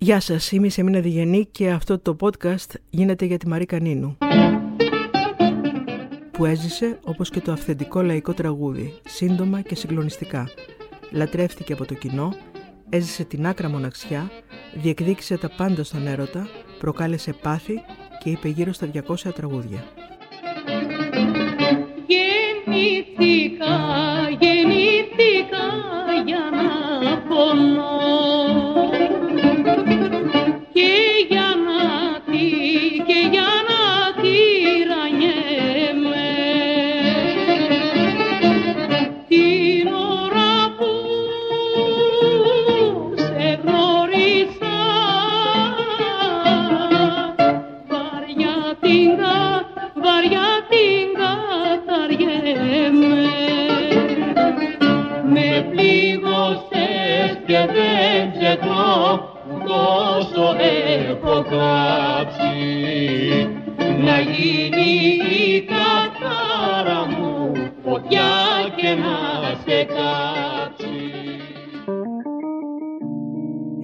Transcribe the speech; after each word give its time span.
Γεια 0.00 0.20
σας, 0.20 0.52
είμαι 0.52 0.66
η 0.66 0.70
Σεμίνα 0.70 1.00
Διγενή 1.00 1.46
και 1.50 1.70
αυτό 1.70 1.98
το 1.98 2.16
podcast 2.20 2.74
γίνεται 2.90 3.24
για 3.24 3.38
τη 3.38 3.48
Μαρίκα 3.48 3.78
Νίνου 3.78 4.16
που 6.30 6.44
έζησε 6.44 6.98
όπως 7.04 7.30
και 7.30 7.40
το 7.40 7.52
αυθεντικό 7.52 8.02
λαϊκό 8.02 8.34
τραγούδι, 8.34 8.94
σύντομα 9.04 9.60
και 9.60 9.74
συγκλονιστικά. 9.74 10.48
Λατρεύτηκε 11.10 11.72
από 11.72 11.84
το 11.84 11.94
κοινό, 11.94 12.34
έζησε 12.88 13.24
την 13.24 13.46
άκρα 13.46 13.68
μοναξιά, 13.68 14.30
διεκδίκησε 14.74 15.38
τα 15.38 15.48
πάντα 15.56 15.84
στον 15.84 16.06
έρωτα, 16.06 16.48
προκάλεσε 16.78 17.32
πάθη 17.32 17.80
και 18.18 18.30
είπε 18.30 18.48
γύρω 18.48 18.72
στα 18.72 18.90
200 18.94 19.34
τραγούδια. 19.34 19.84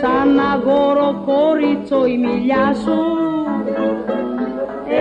σαν 0.00 0.38
αγόρο 0.52 1.22
κόριτσο 1.26 2.06
η 2.06 2.18
μιλιά 2.18 2.74
σου. 2.82 2.98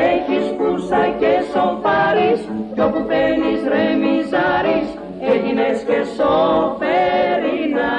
Έχεις 0.09 0.45
κούσα 0.58 1.03
και 1.20 1.34
σοφάρεις 1.52 2.42
κι 2.73 2.81
όπου 2.81 3.02
παίρνεις 3.08 3.62
ρεμιζάρεις 3.73 4.88
έγινες 5.31 5.84
και 5.84 6.00
σοφερινά 6.16 7.95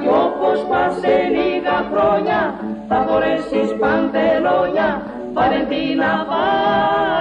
κι 0.00 0.08
όπως 0.08 0.58
πας 0.68 0.94
σε 1.00 1.16
λίγα 1.36 1.78
χρόνια 1.92 2.40
θα 2.88 3.06
φορέσεις 3.08 3.68
παντελόνια 3.80 4.90
Βαλεντίνα, 5.36 6.26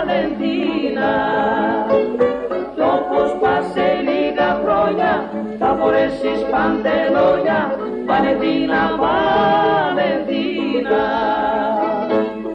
Βαλεντίνα. 0.05 1.13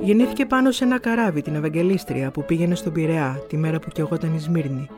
Γεννήθηκε 0.01 0.47
πάνω 0.47 0.71
σε 0.71 0.85
ένα 0.85 0.99
καράβι 0.99 1.43
την 1.43 1.55
Ευαγγελίστρια 1.55 2.31
που 2.31 2.45
πήγαινε 2.45 2.75
στον 2.75 2.93
Πειραιά 2.93 3.43
τη 3.49 3.57
μέρα 3.57 3.79
που 3.79 3.91
κι 3.91 4.01
εγώ 4.01 4.15
ήταν 4.15 4.35
η 4.35 4.39
Σμύρνη. 4.39 4.89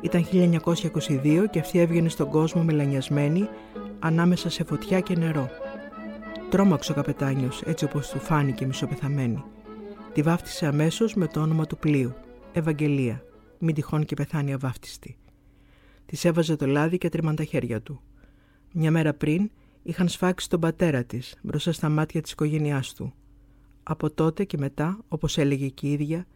Ήταν 0.00 0.26
1922 0.32 1.44
και 1.50 1.58
αυτή 1.58 1.78
έβγαινε 1.78 2.08
στον 2.08 2.30
κόσμο 2.30 2.62
μελανιασμένη 2.62 3.48
ανάμεσα 3.98 4.50
σε 4.50 4.64
φωτιά 4.64 5.00
και 5.00 5.14
νερό. 5.16 5.48
Τρόμαξε 6.50 6.92
ο 6.92 6.94
καπετάνιος 6.94 7.62
έτσι 7.66 7.84
όπως 7.84 8.08
του 8.08 8.18
φάνηκε 8.18 8.66
μισοπεθαμένη. 8.66 9.44
Τη 10.12 10.22
βάφτισε 10.22 10.66
αμέσως 10.66 11.14
με 11.14 11.26
το 11.26 11.40
όνομα 11.40 11.66
του 11.66 11.76
πλοίου, 11.76 12.14
Ευαγγελία, 12.52 13.22
μην 13.58 13.74
τυχόν 13.74 14.04
και 14.04 14.14
πεθάνει 14.14 14.52
αβάφτιστη. 14.52 15.16
Της 16.06 16.24
έβαζε 16.24 16.56
το 16.56 16.66
λάδι 16.66 16.98
και 16.98 17.08
τρίμαν 17.08 17.36
τα 17.36 17.44
χέρια 17.44 17.82
του. 17.82 18.00
Μια 18.72 18.90
μέρα 18.90 19.14
πριν 19.14 19.50
είχαν 19.82 20.08
σφάξει 20.08 20.48
τον 20.48 20.60
πατέρα 20.60 21.04
της 21.04 21.34
μπροστά 21.42 21.72
στα 21.72 21.88
μάτια 21.88 22.20
της 22.20 22.32
οικογένειάς 22.32 22.94
του. 22.94 23.14
Από 23.82 24.10
τότε 24.10 24.44
και 24.44 24.58
μετά, 24.58 24.98
όπως 25.08 25.38
έλεγε 25.38 25.68
και 25.68 25.86
η 25.86 25.92
ίδια, 25.92 26.26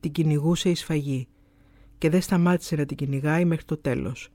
την 0.00 0.12
κυνηγούσε 0.12 0.70
η 0.70 0.74
σφαγή 0.74 1.28
και 1.98 2.10
δεν 2.10 2.20
σταμάτησε 2.20 2.76
να 2.76 2.84
την 2.84 2.96
κυνηγάει 2.96 3.44
μέχρι 3.44 3.64
το 3.64 3.76
τέλος. 3.76 4.28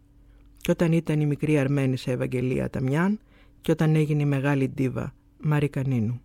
Και 0.57 0.71
όταν 0.71 0.91
ήταν 0.91 1.21
η 1.21 1.25
μικρή 1.25 1.57
Αρμένη 1.57 1.97
σε 1.97 2.11
Ευαγγελία 2.11 2.69
Ταμιάν 2.69 3.19
και 3.61 3.71
όταν 3.71 3.95
έγινε 3.95 4.21
η 4.21 4.25
μεγάλη 4.25 4.69
ντίβα 4.69 5.13
Μαρικανίνου. 5.37 6.21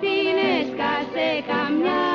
Την 0.00 0.36
έσκασε 0.58 1.28
καμιά. 1.50 2.06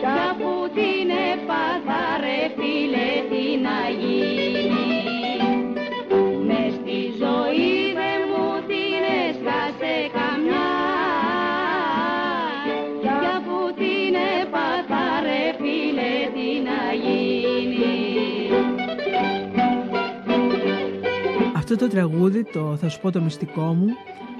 Κι 0.00 0.06
αφού 0.28 0.52
την 0.74 1.08
έπαθα 1.32 2.02
ρε 2.20 2.40
φίλε 2.56 3.10
τι 3.30 3.44
να 3.64 3.78
Αυτό 21.70 21.86
το 21.86 21.92
τραγούδι, 21.92 22.44
το 22.44 22.76
«Θα 22.80 22.88
σου 22.88 23.00
πω 23.00 23.10
το 23.10 23.20
μυστικό 23.20 23.60
μου», 23.62 23.86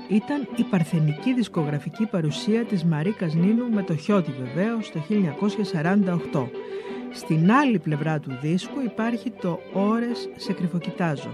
ήταν 0.08 0.48
η 0.56 0.62
παρθενική 0.62 1.34
δισκογραφική 1.34 2.06
παρουσία 2.06 2.64
της 2.64 2.84
Μαρίκας 2.84 3.34
Νίνου 3.34 3.70
με 3.70 3.82
το 3.82 3.96
Χιώτη 3.96 4.32
βεβαίως 4.32 4.90
το 4.90 5.00
1948. 6.32 6.48
Στην 7.12 7.52
άλλη 7.52 7.78
πλευρά 7.78 8.18
του 8.18 8.38
δίσκου 8.42 8.80
υπάρχει 8.84 9.30
το 9.30 9.60
«Ώρες 9.72 10.28
σε 10.36 10.52
κρυφοκοιτάζω». 10.52 11.30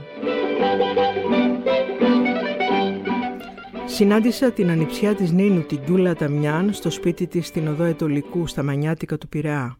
Συνάντησα 3.84 4.50
την 4.50 4.70
ανιψιά 4.70 5.14
της 5.14 5.32
Νίνου 5.32 5.60
την 5.60 5.84
Κιούλα 5.84 6.14
Ταμιάν 6.14 6.72
στο 6.72 6.90
σπίτι 6.90 7.26
της 7.26 7.46
στην 7.46 7.68
οδό 7.68 7.84
Ετολικού 7.84 8.46
στα 8.46 8.62
Μανιάτικα 8.62 9.18
του 9.18 9.28
Πειραιά. 9.28 9.78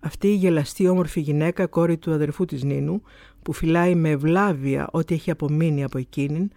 Αυτή 0.00 0.26
η 0.26 0.34
γελαστή 0.34 0.88
όμορφη 0.88 1.20
γυναίκα, 1.20 1.66
κόρη 1.66 1.96
του 1.96 2.12
αδερφού 2.12 2.44
της 2.44 2.62
Νίνου, 2.62 3.02
που 3.46 3.52
φυλάει 3.52 3.94
με 3.94 4.10
ευλάβεια 4.10 4.88
ό,τι 4.90 5.14
έχει 5.14 5.30
απομείνει 5.30 5.84
από 5.84 5.98
εκείνην, 5.98 6.50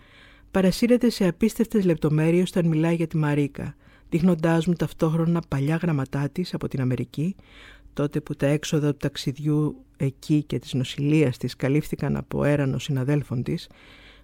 παρασύρεται 0.51 1.09
σε 1.09 1.27
απίστευτες 1.27 1.86
λεπτομέρειες 1.86 2.50
όταν 2.50 2.65
μιλάει 2.65 2.95
για 2.95 3.07
τη 3.07 3.18
Μαρίκα, 3.18 3.75
δείχνοντάς 4.09 4.65
μου 4.68 4.74
ταυτόχρονα 4.74 5.41
παλιά 5.47 5.75
γραμματά 5.75 6.30
της 6.31 6.53
από 6.53 6.68
την 6.68 6.81
Αμερική, 6.81 7.36
τότε 7.94 8.19
που 8.19 8.36
τα 8.36 8.47
έξοδα 8.47 8.91
του 8.91 8.97
ταξιδιού 8.97 9.86
εκεί 9.97 10.44
και 10.44 10.59
της 10.59 10.74
νοσηλείας 10.74 11.38
της 11.38 11.56
καλύφθηκαν 11.56 12.15
από 12.15 12.44
έρανο 12.44 12.77
συναδέλφων 12.77 13.44
της, 13.44 13.69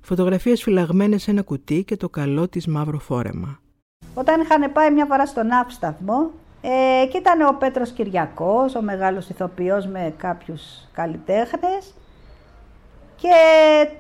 φωτογραφίες 0.02 0.64
φυλαγμένες 0.64 1.22
σε 1.22 1.32
ένα 1.32 1.42
κουτί 1.42 1.84
και 1.84 1.98
το 1.98 2.10
καλό 2.10 2.48
της 2.48 2.68
μαύρο 2.68 3.00
φόρεμα. 3.00 3.60
Όταν 4.14 4.42
είχαν 4.42 4.72
πάει 4.72 4.92
μια 4.92 5.06
φορά 5.06 5.26
στον 5.26 5.52
Αύσταθμο, 5.52 6.32
ε, 6.62 7.08
και 7.08 7.18
ήταν 7.18 7.42
ο 7.42 7.56
Πέτρος 7.60 7.92
Κυριακός, 7.92 8.76
ο 8.76 8.82
μεγάλος 8.82 9.30
ηθοποιός 9.30 9.88
με 9.88 10.14
κάποιους 10.18 10.62
καλλιτέχνες 10.94 11.94
και 13.16 13.28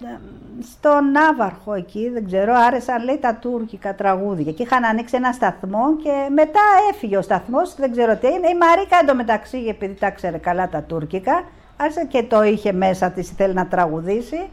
ε, 0.03 0.17
στον 0.61 1.11
Ναύαρχο 1.11 1.73
εκεί, 1.73 2.09
δεν 2.09 2.25
ξέρω, 2.25 2.53
άρεσαν 2.67 3.03
λέει 3.03 3.17
τα 3.17 3.35
τουρκικά 3.35 3.95
τραγούδια 3.95 4.51
και 4.51 4.63
είχαν 4.63 4.83
ανοίξει 4.83 5.15
ένα 5.15 5.31
σταθμό 5.31 5.95
και 6.03 6.11
μετά 6.33 6.59
έφυγε 6.91 7.17
ο 7.17 7.21
σταθμός, 7.21 7.75
δεν 7.75 7.91
ξέρω 7.91 8.15
τι 8.15 8.27
είναι. 8.27 8.47
Η 8.47 8.57
Μαρίκα 8.57 8.97
εντωμεταξύ, 9.01 9.65
επειδή 9.69 9.93
τα 9.93 10.09
ξέρε 10.09 10.37
καλά 10.37 10.69
τα 10.69 10.81
τουρκικά, 10.81 11.43
άρχισε 11.77 12.05
και 12.05 12.23
το 12.23 12.43
είχε 12.43 12.71
μέσα 12.71 13.09
της, 13.11 13.29
θέλει 13.29 13.53
να 13.53 13.67
τραγουδήσει, 13.67 14.49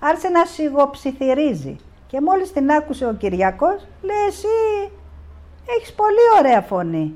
άρχισε 0.00 0.28
να 0.28 0.44
σιγοψιθυρίζει. 0.44 1.76
Και 2.06 2.20
μόλις 2.20 2.52
την 2.52 2.70
άκουσε 2.70 3.06
ο 3.06 3.12
Κυριακός, 3.12 3.86
λέει 4.02 4.26
εσύ 4.28 4.90
έχεις 5.76 5.92
πολύ 5.92 6.24
ωραία 6.38 6.60
φωνή. 6.60 7.14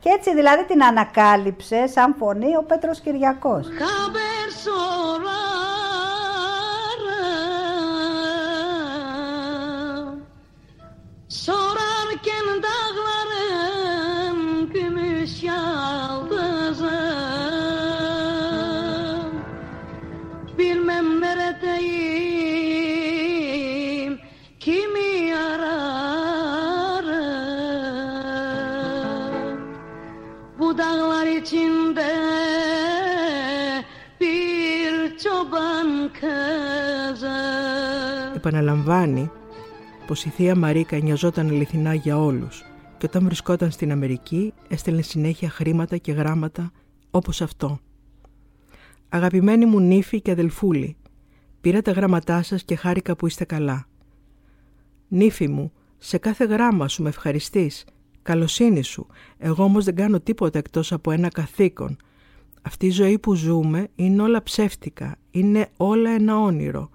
Και 0.00 0.08
έτσι 0.08 0.34
δηλαδή 0.34 0.64
την 0.64 0.84
ανακάλυψε 0.84 1.86
σαν 1.86 2.14
φωνή 2.18 2.56
ο 2.56 2.62
Πέτρος 2.62 3.00
Κυριακός. 3.00 3.66
Haber 3.66 5.51
Επαναλαμβάνει 38.44 39.30
πως 40.06 40.24
η 40.24 40.28
θεία 40.28 40.56
Μαρίκα 40.56 40.98
νοιαζόταν 40.98 41.48
αληθινά 41.48 41.94
για 41.94 42.18
όλους 42.18 42.62
και 42.98 43.06
όταν 43.06 43.24
βρισκόταν 43.24 43.70
στην 43.70 43.92
Αμερική 43.92 44.52
έστελνε 44.68 45.02
συνέχεια 45.02 45.50
χρήματα 45.50 45.96
και 45.96 46.12
γράμματα 46.12 46.70
όπως 47.10 47.40
αυτό. 47.42 47.78
Αγαπημένη 49.08 49.66
μου 49.66 49.80
νύφη 49.80 50.20
και 50.20 50.30
αδελφούλη, 50.30 50.96
πήρα 51.60 51.82
τα 51.82 51.92
γράμματά 51.92 52.42
σας 52.42 52.62
και 52.62 52.76
χάρηκα 52.76 53.16
που 53.16 53.26
είστε 53.26 53.44
καλά. 53.44 53.86
Νύφη 55.08 55.48
μου, 55.48 55.72
σε 55.98 56.18
κάθε 56.18 56.44
γράμμα 56.44 56.88
σου 56.88 57.02
με 57.02 57.08
ευχαριστείς, 57.08 57.84
καλοσύνη 58.22 58.82
σου, 58.82 59.06
εγώ 59.38 59.64
όμως 59.64 59.84
δεν 59.84 59.94
κάνω 59.94 60.20
τίποτα 60.20 60.58
εκτός 60.58 60.92
από 60.92 61.10
ένα 61.10 61.28
καθήκον. 61.28 61.96
Αυτή 62.62 62.86
η 62.86 62.90
ζωή 62.90 63.18
που 63.18 63.34
ζούμε 63.34 63.88
είναι 63.94 64.22
όλα 64.22 64.42
ψεύτικα, 64.42 65.16
είναι 65.30 65.68
όλα 65.76 66.10
ένα 66.10 66.38
όνειρο. 66.38 66.90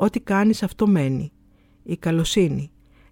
Ό,τι 0.00 0.20
κάνεις 0.20 0.62
αυτό 0.62 0.86
μένει. 0.86 1.32
Η 1.82 1.96
καλοσύνη. 1.96 2.70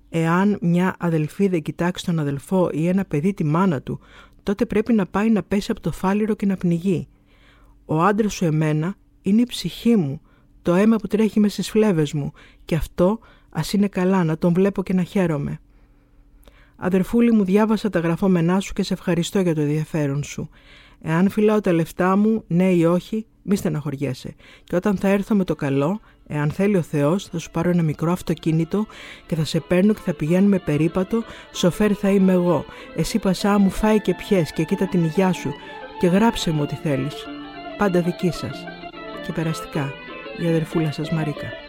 Εάν 0.09 0.59
μια 0.61 0.95
αδελφή 0.99 1.49
δεν 1.49 1.63
κοιτάξει 1.63 2.05
τον 2.05 2.19
αδελφό 2.19 2.71
ή 2.73 2.89
ένα 2.89 3.05
παιδί 3.05 3.35
τη 3.35 3.45
μάνα 3.45 3.83
του, 3.83 4.01
τότε 4.43 4.67
πρέπει 4.67 4.93
να 4.93 5.07
πάει 5.07 5.31
να 5.31 5.43
πέσει 5.43 5.71
από 5.71 5.81
το 5.81 5.93
φάληρο 5.93 6.35
και 6.35 6.47
να 6.47 6.57
πνιγεί. 6.57 7.09
Ο 7.85 8.03
άντρας 8.03 8.35
σου 8.35 8.45
εμένα 8.45 8.95
είναι 9.23 9.41
η 9.41 9.47
ψυχή 9.47 9.97
μου, 9.97 10.21
το 10.63 10.75
αίμα 10.75 10.97
που 10.97 11.07
τρέχει 11.07 11.41
μες 11.41 11.53
στις 11.53 11.71
φλέβες 11.71 12.13
μου 12.13 12.33
και 12.65 12.75
αυτό 12.75 13.19
ας 13.51 13.73
είναι 13.73 13.89
καλά 13.89 14.25
να 14.25 14.39
τον 14.39 14.53
βλέπω 14.53 14.83
και 14.83 14.93
να 14.93 15.03
χαίρομαι. 15.03 15.61
Αδερφούλη 16.77 17.33
μου 17.33 17.45
διάβασα 17.45 17.91
τα 17.91 17.99
γραφόμενά 17.99 18.61
σου 18.61 18.73
και 18.73 18.83
σε 18.83 18.93
ευχαριστώ 18.93 19.41
για 19.41 19.55
το 19.55 19.61
ενδιαφέρον 19.61 20.23
σου. 20.23 20.49
Εάν 21.03 21.31
φυλάω 21.31 21.61
τα 21.61 21.73
λεφτά 21.73 22.17
μου, 22.17 22.45
ναι 22.47 22.71
ή 22.71 22.85
όχι, 22.85 23.27
μη 23.43 23.57
στεναχωριέσαι. 23.57 24.35
Και 24.65 24.77
όταν 24.77 24.97
θα 24.97 25.09
έρθω 25.09 25.35
με 25.35 25.45
το 25.45 25.55
καλό, 25.55 26.01
εάν 26.27 26.51
θέλει 26.51 26.77
ο 26.77 26.83
Θεός, 26.83 27.25
θα 27.25 27.39
σου 27.39 27.51
πάρω 27.51 27.71
ένα 27.71 27.83
μικρό 27.83 28.13
αυτοκίνητο 28.13 28.87
και 29.27 29.35
θα 29.35 29.45
σε 29.45 29.61
παίρνω 29.61 29.93
και 29.93 30.01
θα 30.05 30.15
πηγαίνουμε 30.15 30.59
περίπατο, 30.59 31.23
σοφέρ 31.53 31.91
θα 31.99 32.11
είμαι 32.11 32.33
εγώ. 32.33 32.65
Εσύ 32.97 33.19
πασά 33.19 33.59
μου 33.59 33.71
φάει 33.71 34.01
και 34.01 34.15
πιες 34.15 34.53
και 34.53 34.65
κοίτα 34.65 34.89
την 34.89 35.05
υγειά 35.05 35.33
σου 35.33 35.53
και 35.99 36.07
γράψε 36.07 36.51
μου 36.51 36.63
ό,τι 36.63 36.75
θέλεις. 36.75 37.15
Πάντα 37.79 38.01
δική 38.01 38.31
σας. 38.31 38.65
Και 39.27 39.33
περαστικά, 39.33 39.93
η 40.43 40.47
αδερφούλα 40.47 40.93
σας 40.93 41.11
Μαρίκα. 41.11 41.66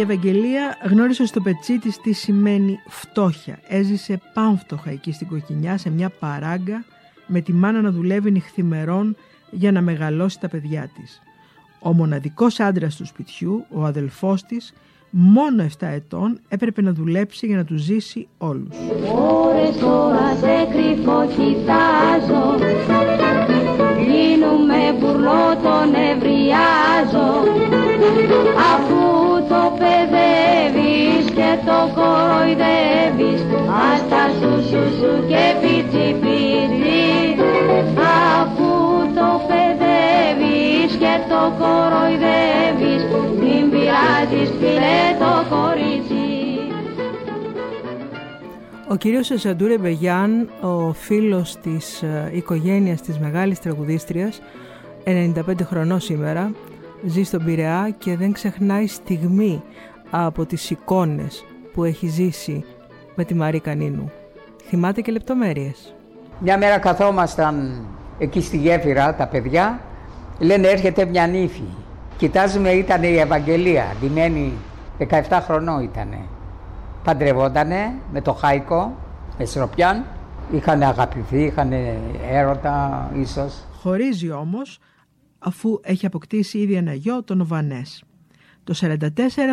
Η 0.00 0.02
Ευαγγελία 0.02 0.76
γνώρισε 0.90 1.26
στο 1.26 1.40
πετσί 1.40 1.78
της 1.78 2.00
τι 2.00 2.12
σημαίνει 2.12 2.78
φτώχεια. 2.88 3.58
Έζησε 3.68 4.20
πάμφτωχα 4.34 4.90
εκεί 4.90 5.12
στην 5.12 5.28
κοκκινιά 5.28 5.78
σε 5.78 5.90
μια 5.90 6.08
παράγκα 6.08 6.84
με 7.26 7.40
τη 7.40 7.52
μάνα 7.52 7.80
να 7.80 7.90
δουλεύει 7.90 8.30
νυχθημερών 8.30 9.16
για 9.50 9.72
να 9.72 9.80
μεγαλώσει 9.80 10.40
τα 10.40 10.48
παιδιά 10.48 10.90
της. 10.94 11.20
Ο 11.80 11.92
μοναδικός 11.92 12.60
άντρας 12.60 12.96
του 12.96 13.06
σπιτιού, 13.06 13.64
ο 13.70 13.84
αδελφός 13.84 14.42
της, 14.42 14.72
μόνο 15.10 15.62
7 15.62 15.86
ετών 15.86 16.40
έπρεπε 16.48 16.82
να 16.82 16.92
δουλέψει 16.92 17.46
για 17.46 17.56
να 17.56 17.64
τους 17.64 17.80
ζήσει 17.80 18.28
όλους. 18.38 18.76
Ώρες 19.14 19.76
τώρα 19.76 20.36
σε 20.40 20.66
κρυφό 20.72 21.26
κοιτάζω 21.26 22.58
Λύνουμε 24.08 24.92
μπουρλό 24.98 25.56
τον 25.62 25.94
ευριάζω 25.94 27.28
Αφού 28.74 29.09
το 29.09 29.09
παιδεύεις 29.80 31.24
και 31.38 31.50
το 31.68 31.78
κοροϊδεύεις. 31.96 33.40
Άστα 33.88 34.22
σου 34.38 34.52
σου 34.68 34.82
σου 34.98 35.12
και 35.30 35.44
πιτσι 35.60 36.06
πιτσι 36.22 37.02
Αφού 38.40 38.72
το 39.18 39.28
παιδεύεις 39.48 40.92
και 41.02 41.14
το 41.30 41.42
κοροϊδεύεις 41.60 43.02
Μην 43.40 43.70
πειράζεις 43.70 44.50
φίλε 44.58 45.00
το 45.22 45.32
κορίτσι. 45.54 46.30
Ο 48.88 48.96
κύριος 48.96 49.32
Ζαντούρε 49.36 49.78
Μπεγιάν, 49.78 50.48
ο 50.60 50.92
φίλος 50.92 51.56
της 51.56 52.02
ε, 52.02 52.30
οικογένειας 52.32 53.00
της 53.02 53.18
μεγάλης 53.18 53.58
τραγουδίστριας, 53.60 54.40
95 55.04 55.64
χρονών 55.64 56.00
σήμερα, 56.00 56.52
ζει 57.04 57.22
στον 57.22 57.44
Πειραιά 57.44 57.94
και 57.98 58.16
δεν 58.16 58.32
ξεχνάει 58.32 58.86
στιγμή 58.86 59.62
από 60.10 60.46
τις 60.46 60.70
εικόνες 60.70 61.44
που 61.72 61.84
έχει 61.84 62.06
ζήσει 62.06 62.64
με 63.14 63.24
τη 63.24 63.34
Μαρή 63.34 63.60
Κανίνου. 63.60 64.10
Θυμάται 64.68 65.00
και 65.00 65.12
λεπτομέρειες. 65.12 65.94
Μια 66.38 66.58
μέρα 66.58 66.78
καθόμασταν 66.78 67.84
εκεί 68.18 68.40
στη 68.40 68.56
γέφυρα 68.56 69.14
τα 69.14 69.26
παιδιά, 69.26 69.80
λένε 70.38 70.68
έρχεται 70.68 71.04
μια 71.04 71.26
νύφη. 71.26 71.68
Κοιτάζουμε 72.16 72.70
ήταν 72.70 73.02
η 73.02 73.16
Ευαγγελία, 73.16 73.94
ντυμένη 74.00 74.52
17 74.98 75.40
χρονών 75.42 75.82
ήτανε. 75.82 76.18
Παντρευότανε 77.04 77.92
με 78.12 78.20
το 78.20 78.32
Χάικο, 78.32 78.94
με 79.38 79.44
Σροπιάν. 79.44 80.04
Είχαν 80.52 80.82
αγαπηθεί, 80.82 81.42
είχαν 81.42 81.72
έρωτα 82.30 83.10
ίσως. 83.14 83.64
Χωρίζει 83.82 84.30
όμως 84.30 84.78
αφού 85.40 85.80
έχει 85.82 86.06
αποκτήσει 86.06 86.58
ήδη 86.58 86.74
ένα 86.74 86.94
γιο, 86.94 87.22
τον 87.22 87.40
Οβανές. 87.40 88.04
Το 88.64 88.74
1944 88.74 89.08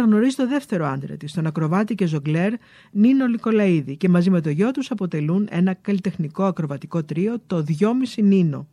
γνωρίζει 0.06 0.36
το 0.36 0.48
δεύτερο 0.48 0.86
άντρα 0.86 1.18
της, 1.18 1.34
τον 1.34 1.46
ακροβάτη 1.46 1.96
και 1.96 2.06
ζογκλέρ 2.06 2.54
Νίνο 2.92 3.26
Λικολαίδη 3.26 3.98
και 3.98 4.10
μαζί 4.10 4.30
με 4.30 4.42
το 4.42 4.50
γιο 4.50 4.72
τους 4.72 4.92
αποτελούν 4.92 5.48
ένα 5.52 5.74
καλλιτεχνικό 5.74 6.44
ακροβατικό 6.44 7.04
τρίο, 7.04 7.36
το 7.48 7.64
2,5 7.80 8.24
Νίνο. 8.24 8.68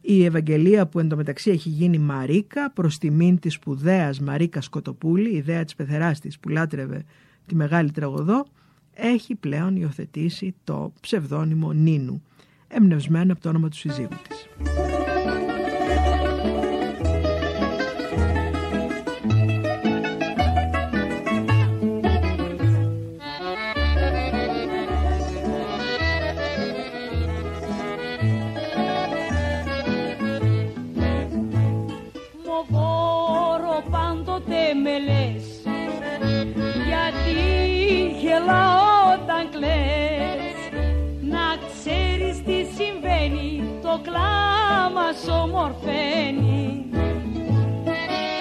Η 0.00 0.24
Ευαγγελία 0.24 0.86
που 0.86 0.98
εντωμεταξύ 0.98 1.50
έχει 1.50 1.68
γίνει 1.68 1.98
Μαρίκα 1.98 2.70
προς 2.70 2.98
τιμήν 2.98 3.38
της 3.38 3.54
σπουδαίας 3.54 4.20
Μαρίκα 4.20 4.60
Σκοτοπούλη, 4.60 5.30
ιδέα 5.30 5.64
της 5.64 5.74
πεθεράς 5.74 6.20
της 6.20 6.38
που 6.38 6.48
λάτρευε 6.48 7.04
τη 7.46 7.54
μεγάλη 7.54 7.90
τραγωδό, 7.90 8.46
έχει 8.94 9.34
πλέον 9.34 9.76
υιοθετήσει 9.76 10.54
το 10.64 10.92
ψευδόνυμο 11.00 11.72
Νίνου, 11.72 12.22
εμπνευσμένο 12.68 13.32
από 13.32 13.42
το 13.42 13.48
όνομα 13.48 13.68
του 13.68 13.76
συζύγου 13.76 14.16
της. 14.28 14.48
Ομορφαίνει 45.60 46.84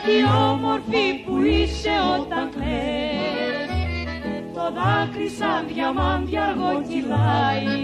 Τι 0.05 0.15
όμορφη 0.51 1.05
που 1.25 1.41
είσαι 1.41 1.95
όταν 2.19 2.49
κλαις. 2.49 3.69
Το 4.53 4.61
δάκρυ 4.77 5.29
σαν 5.29 5.67
διαμάντια 5.67 6.43
αργό 6.43 6.81
κυλάει. 6.87 7.77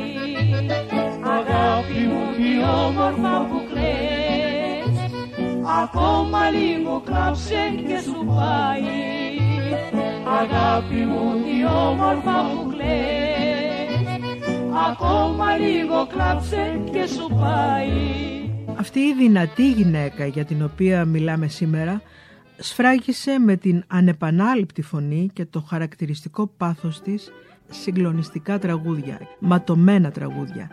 Αγάπη 1.38 2.00
μου 2.10 2.26
τι 2.36 2.52
όμορφα 2.86 3.48
που 3.50 3.62
κλαις. 3.70 4.96
Ακόμα 5.84 6.50
λίγο 6.50 7.02
κλάψε 7.06 7.74
και 7.88 8.00
σου 8.06 8.26
πάει. 8.26 9.04
Αγάπη 10.40 10.96
μου 10.96 11.44
τι 11.44 11.66
όμορφα 11.66 12.38
που 12.52 12.70
κλαις. 12.72 14.08
Ακόμα 14.90 15.58
λίγο 15.58 16.08
κλάψε 16.08 16.82
και 16.92 17.08
σου 17.08 17.28
πάει 17.40 18.45
Αυτή 18.86 19.00
η 19.00 19.14
δυνατή 19.14 19.72
γυναίκα 19.72 20.26
για 20.26 20.46
την 20.46 20.64
οποία 20.64 21.06
μιλάμε 21.06 21.48
σήμερα 21.48 22.02
σφράγισε 22.58 23.40
με 23.40 23.56
την 23.56 23.84
ανεπανάληπτη 23.88 24.82
φωνή 24.82 25.30
και 25.34 25.46
το 25.46 25.62
χαρακτηριστικό 25.62 26.48
πάθος 26.58 27.02
της 27.02 27.32
συγκλονιστικά 27.70 28.60
τραγούδια, 28.60 29.20
ματωμένα 29.40 30.12
τραγούδια. 30.12 30.70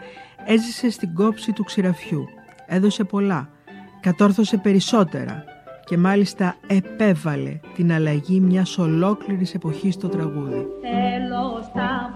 Έζησε 0.46 0.90
στην 0.90 1.14
κόψη 1.14 1.52
του 1.52 1.64
ξηραφιού, 1.64 2.28
έδωσε 2.66 3.04
πολλά, 3.04 3.48
κατόρθωσε 4.00 4.56
περισσότερα 4.56 5.44
και 5.84 5.96
μάλιστα 5.96 6.56
επέβαλε 6.66 7.60
την 7.74 7.92
αλλαγή 7.92 8.40
μιας 8.40 8.78
ολόκληρης 8.78 9.54
εποχής 9.54 9.94
στο 9.94 10.08
τραγούδι. 10.08 10.66
Θέλω 10.80 11.62
στα 11.70 12.14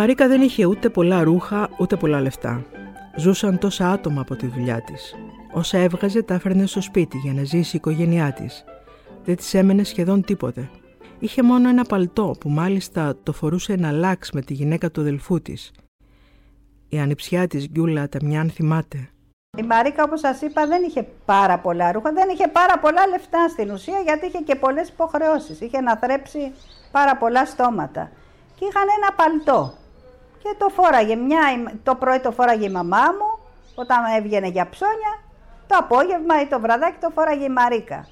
Μαρίκα 0.00 0.28
δεν 0.28 0.40
είχε 0.40 0.64
ούτε 0.64 0.88
πολλά 0.88 1.22
ρούχα 1.22 1.68
ούτε 1.78 1.96
πολλά 1.96 2.20
λεφτά. 2.20 2.64
Ζούσαν 3.16 3.58
τόσα 3.58 3.90
άτομα 3.90 4.20
από 4.20 4.36
τη 4.36 4.46
δουλειά 4.46 4.82
της. 4.82 5.14
Όσα 5.52 5.78
έβγαζε 5.78 6.22
τα 6.22 6.34
έφερνε 6.34 6.66
στο 6.66 6.80
σπίτι 6.80 7.18
για 7.18 7.32
να 7.32 7.42
ζήσει 7.42 7.76
η 7.76 7.78
οικογένειά 7.78 8.32
της. 8.32 8.64
Δεν 9.24 9.36
της 9.36 9.54
έμενε 9.54 9.84
σχεδόν 9.84 10.24
τίποτε. 10.24 10.70
Είχε 11.18 11.42
μόνο 11.42 11.68
ένα 11.68 11.84
παλτό 11.84 12.34
που 12.40 12.48
μάλιστα 12.50 13.16
το 13.22 13.32
φορούσε 13.32 13.74
να 13.74 13.90
λάξ 13.92 14.30
με 14.30 14.40
τη 14.40 14.54
γυναίκα 14.54 14.90
του 14.90 15.00
αδελφού 15.00 15.42
της. 15.42 15.70
Η 16.88 16.98
ανιψιά 16.98 17.46
της 17.46 17.68
Γκιούλα 17.68 18.08
Ταμιάν 18.08 18.50
θυμάται. 18.50 19.08
Η 19.58 19.62
Μαρίκα, 19.62 20.02
όπως 20.02 20.20
σας 20.20 20.40
είπα, 20.40 20.66
δεν 20.66 20.82
είχε 20.82 21.06
πάρα 21.24 21.58
πολλά 21.58 21.92
ρούχα, 21.92 22.12
δεν 22.12 22.28
είχε 22.28 22.48
πάρα 22.48 22.78
πολλά 22.78 23.06
λεφτά 23.06 23.48
στην 23.48 23.70
ουσία, 23.70 23.98
γιατί 23.98 24.26
είχε 24.26 24.38
και 24.38 24.54
πολλές 24.54 24.88
υποχρεώσεις. 24.88 25.60
Είχε 25.60 25.80
να 25.80 25.96
θρέψει 25.96 26.52
πάρα 26.90 27.16
πολλά 27.16 27.46
στόματα. 27.46 28.10
Και 28.54 28.66
είχαν 28.66 28.86
ένα 28.98 29.14
παλτό. 29.14 29.78
Και 30.42 30.54
το 30.58 30.68
φόραγε 30.68 31.14
μια, 31.14 31.40
το 31.82 31.94
πρωί 31.94 32.20
το 32.20 32.30
φόραγε 32.30 32.66
η 32.66 32.70
μαμά 32.70 33.02
μου, 33.18 33.38
όταν 33.74 33.98
έβγαινε 34.16 34.48
για 34.48 34.68
ψώνια, 34.68 35.22
το 35.66 35.76
απόγευμα 35.78 36.40
ή 36.40 36.46
το 36.46 36.60
βραδάκι 36.60 36.96
το 37.00 37.10
φόραγε 37.14 37.44
η 37.44 37.48
Μαρίκα. 37.48 38.08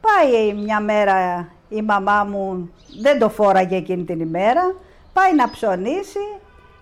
Πάει 0.00 0.54
μια 0.54 0.80
μέρα 0.80 1.48
η 1.68 1.82
μαμά 1.82 2.24
μου, 2.24 2.72
δεν 3.02 3.18
το 3.18 3.28
φόραγε 3.28 3.76
εκείνη 3.76 4.04
την 4.04 4.20
ημέρα, 4.20 4.74
πάει 5.12 5.34
να 5.34 5.50
ψωνίσει, 5.50 6.26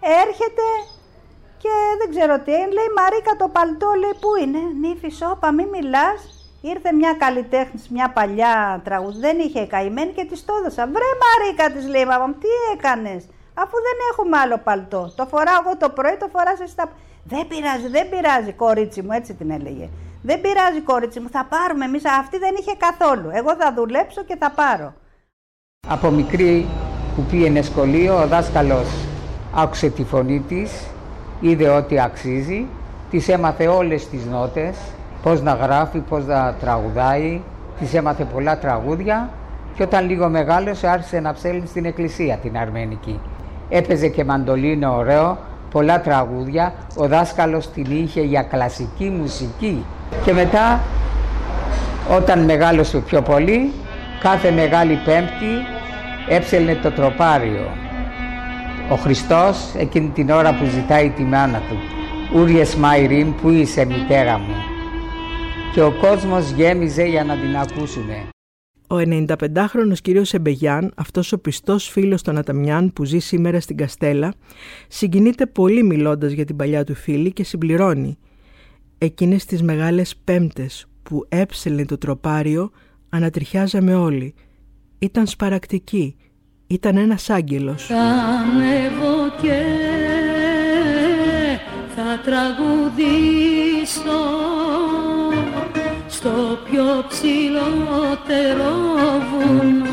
έρχεται 0.00 0.62
και 1.59 1.69
δεν 1.99 2.11
ξέρω 2.11 2.38
τι 2.38 2.50
είναι, 2.52 2.73
λέει 2.73 2.90
Μαρίκα 2.97 3.37
το 3.38 3.49
παλτό, 3.49 3.92
λέει 3.99 4.16
πού 4.21 4.37
είναι, 4.42 4.88
νύφης 4.88 5.16
σώπα 5.16 5.52
μη 5.52 5.66
μιλάς, 5.66 6.42
Ήρθε 6.64 6.92
μια 6.92 7.12
καλλιτέχνης, 7.12 7.88
μια 7.88 8.11
παλιά 8.11 8.81
τραγούδι, 8.85 9.19
δεν 9.19 9.38
είχε 9.38 9.66
καημένη 9.66 10.12
και 10.12 10.25
της 10.25 10.45
το 10.45 10.54
έδωσα. 10.59 10.87
Βρε 10.87 11.11
Μαρίκα, 11.23 11.78
της 11.78 11.88
λέει 11.88 12.04
μαμά 12.04 12.26
τι 12.26 12.49
έκανες, 12.75 13.25
αφού 13.54 13.76
δεν 13.87 13.97
έχουμε 14.11 14.37
άλλο 14.38 14.59
παλτό. 14.59 15.12
Το 15.16 15.26
φοράω 15.26 15.61
εγώ 15.64 15.76
το 15.76 15.88
πρωί, 15.88 16.16
το 16.21 16.28
φοράς 16.32 16.61
εσύ 16.61 16.76
τα. 16.76 16.88
Δεν 17.25 17.47
πειράζει, 17.49 17.88
δεν 17.88 18.09
πειράζει, 18.09 18.52
κορίτσι 18.52 19.02
μου, 19.02 19.12
έτσι 19.12 19.35
την 19.35 19.50
έλεγε. 19.50 19.88
Δεν 20.23 20.40
πειράζει, 20.40 20.80
κορίτσι 20.80 21.21
μου, 21.21 21.28
θα 21.30 21.44
πάρουμε 21.44 21.85
εμείς. 21.85 22.02
Αυτή 22.21 22.38
δεν 22.38 22.54
είχε 22.59 22.75
καθόλου. 22.78 23.30
Εγώ 23.32 23.56
θα 23.56 23.73
δουλέψω 23.75 24.23
και 24.25 24.37
θα 24.38 24.50
πάρω. 24.50 24.94
Από 25.88 26.11
μικρή 26.11 26.66
που 27.16 27.23
πήγαινε 27.23 27.62
σχολείο, 27.62 28.23
ο 28.23 28.26
δάσκαλος 28.26 28.88
άκουσε 29.54 29.88
τη 29.88 30.04
φωνή 30.04 30.40
της, 30.40 30.87
είδε 31.40 31.68
ότι 31.68 32.00
αξίζει, 32.00 32.66
της 33.11 33.28
έμαθε 33.28 33.66
όλες 33.66 34.09
τις 34.09 34.25
νότες, 34.25 34.76
πώς 35.23 35.42
να 35.42 35.54
γράφει, 35.54 35.99
πώς 35.99 36.25
να 36.25 36.54
τραγουδάει, 36.54 37.40
της 37.78 37.94
έμαθε 37.94 38.25
πολλά 38.25 38.59
τραγούδια 38.59 39.30
και 39.76 39.82
όταν 39.82 40.06
λίγο 40.06 40.28
μεγάλωσε 40.28 40.87
άρχισε 40.88 41.21
να 41.21 41.32
ψέλνει 41.32 41.66
στην 41.66 41.85
εκκλησία 41.85 42.37
την 42.37 42.59
αρμενική. 42.59 43.21
Έπαιζε 43.74 44.08
και 44.08 44.24
μαντολίνο 44.24 44.96
ωραίο, 44.96 45.38
πολλά 45.70 46.00
τραγούδια, 46.00 46.74
ο 46.96 47.08
δάσκαλος 47.08 47.70
την 47.70 47.86
είχε 47.90 48.20
για 48.20 48.42
κλασική 48.42 49.04
μουσική 49.04 49.84
και 50.24 50.32
μετά 50.32 50.80
όταν 52.16 52.44
μεγάλωσε 52.44 52.98
πιο 52.98 53.22
πολύ, 53.22 53.72
κάθε 54.20 54.50
μεγάλη 54.50 54.98
πέμπτη 55.04 55.66
έψελνε 56.28 56.74
το 56.74 56.90
τροπάριο. 56.90 57.70
Ο 58.90 58.94
Χριστός 58.94 59.74
εκείνη 59.78 60.08
την 60.08 60.30
ώρα 60.30 60.54
που 60.54 60.64
ζητάει 60.64 61.10
τη 61.10 61.22
μάνα 61.22 61.62
του 61.68 61.76
«Ούριες 62.38 62.74
Μαϊρίν, 62.74 63.34
που 63.34 63.50
είσαι 63.50 63.84
μητέρα 63.84 64.38
μου» 64.38 64.54
και 65.72 65.82
ο 65.82 65.92
κόσμος 66.00 66.50
γέμιζε 66.50 67.04
για 67.04 67.24
να 67.24 67.34
την 67.36 67.56
ακούσουνε. 67.56 68.22
Ο 68.92 68.96
95χρονος 68.99 70.00
κύριος 70.02 70.34
Εμπεγιάν, 70.34 70.92
αυτός 70.96 71.32
ο 71.32 71.38
πιστός 71.38 71.88
φίλος 71.88 72.22
των 72.22 72.38
Αταμιάν 72.38 72.92
που 72.92 73.04
ζει 73.04 73.18
σήμερα 73.18 73.61
στην 73.61 73.76
Καστέλα, 73.76 74.32
συγκινείται 74.88 75.46
πολύ 75.46 75.82
μιλώντας 75.82 76.32
για 76.32 76.44
την 76.44 76.56
παλιά 76.56 76.84
του 76.84 76.94
φίλη 76.94 77.32
και 77.32 77.44
συμπληρώνει 77.44 78.18
«Εκείνες 78.99 79.44
τις 79.44 79.62
μεγάλες 79.62 80.16
πέμπτες 80.25 80.87
που 81.02 81.26
έψελνε 81.28 81.84
το 81.84 81.99
τροπάριο, 81.99 82.70
ανατριχιάζαμε 83.08 83.94
όλοι. 83.94 84.34
Ήταν 84.99 85.26
σπαρακτική, 85.26 86.16
ήταν 86.66 86.96
ένας 86.96 87.30
άγγελος». 87.30 87.87
Θα 87.87 87.96
ανέβω 87.96 89.30
και 89.42 89.62
θα 91.96 92.20
τραγουδήσω 92.25 93.22
στο 96.22 96.58
πιο 96.70 97.04
ψηλότερο 97.08 98.72
βουνό 99.30 99.91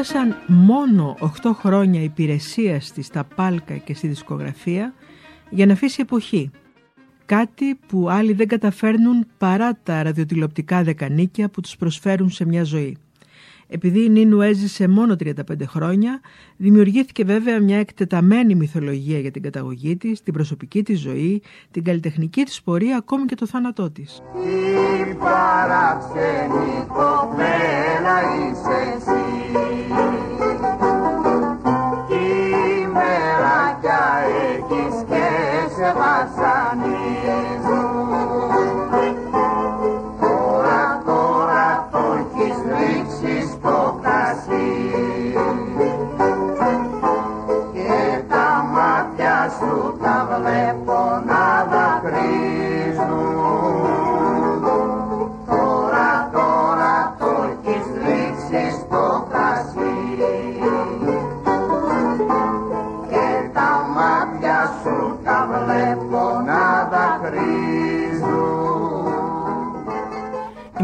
Έφτασαν 0.00 0.36
μόνο 0.46 1.16
8 1.42 1.50
χρόνια 1.54 2.02
υπηρεσίας 2.02 2.92
της 2.92 3.06
στα 3.06 3.24
πάλκα 3.24 3.76
και 3.76 3.94
στη 3.94 4.08
δισκογραφία 4.08 4.94
για 5.50 5.66
να 5.66 5.72
αφήσει 5.72 6.00
εποχή. 6.00 6.50
Κάτι 7.24 7.74
που 7.74 8.10
άλλοι 8.10 8.32
δεν 8.32 8.48
καταφέρνουν 8.48 9.26
παρά 9.38 9.78
τα 9.82 10.02
ραδιοτηλεοπτικά 10.02 10.82
δεκανίκια 10.82 11.48
που 11.48 11.60
τους 11.60 11.76
προσφέρουν 11.76 12.30
σε 12.30 12.44
μια 12.44 12.64
ζωή. 12.64 12.96
Επειδή 13.72 14.04
η 14.04 14.08
Νίνου 14.08 14.40
έζησε 14.40 14.88
μόνο 14.88 15.16
35 15.24 15.32
χρόνια, 15.66 16.20
δημιουργήθηκε 16.56 17.24
βέβαια 17.24 17.60
μια 17.60 17.78
εκτεταμένη 17.78 18.54
μυθολογία 18.54 19.18
για 19.18 19.30
την 19.30 19.42
καταγωγή 19.42 19.96
της, 19.96 20.22
την 20.22 20.32
προσωπική 20.32 20.82
της 20.82 21.00
ζωή, 21.00 21.42
την 21.70 21.84
καλλιτεχνική 21.84 22.42
της 22.42 22.62
πορεία, 22.62 22.96
ακόμη 22.96 23.24
και 23.24 23.34
το 23.34 23.46
θάνατό 23.46 23.90
της. 23.90 24.22
Τι 24.32 25.14
παραξενή 25.14 26.86
κοπέλα 26.86 28.18
είσαι 28.36 28.96
εσύ 28.96 30.29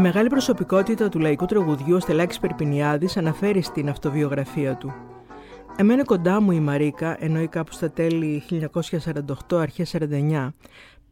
μεγάλη 0.07 0.29
προσωπικότητα 0.29 1.09
του 1.09 1.19
λαϊκού 1.19 1.45
τραγουδιού 1.45 1.95
ο 1.95 1.99
Στελάκης 1.99 2.39
Περπινιάδης 2.39 3.17
αναφέρει 3.17 3.61
στην 3.61 3.89
αυτοβιογραφία 3.89 4.75
του. 4.75 4.93
Εμένε 5.75 6.03
κοντά 6.03 6.41
μου 6.41 6.51
η 6.51 6.59
Μαρίκα, 6.59 7.23
ενώ 7.23 7.47
κάπου 7.47 7.71
στα 7.71 7.91
τέλη 7.91 8.43
1948, 9.49 9.57
αρχές 9.57 9.95
49, 9.99 10.53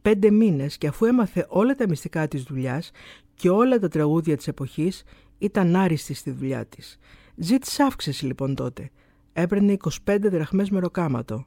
πέντε 0.02 0.30
μήνες 0.30 0.78
και 0.78 0.86
αφού 0.86 1.04
έμαθε 1.04 1.46
όλα 1.48 1.74
τα 1.74 1.88
μυστικά 1.88 2.28
της 2.28 2.42
δουλειάς 2.42 2.90
και 3.34 3.48
όλα 3.48 3.78
τα 3.78 3.88
τραγούδια 3.88 4.36
της 4.36 4.48
εποχής, 4.48 5.02
ήταν 5.38 5.76
άριστη 5.76 6.14
στη 6.14 6.30
δουλειά 6.30 6.66
της. 6.66 6.98
Ζήτησε 7.36 7.82
αύξηση 7.82 8.26
λοιπόν 8.26 8.54
τότε. 8.54 8.90
Έπαιρνε 9.32 9.76
25 10.06 10.18
δραχμές 10.20 10.70
μεροκάματο. 10.70 11.46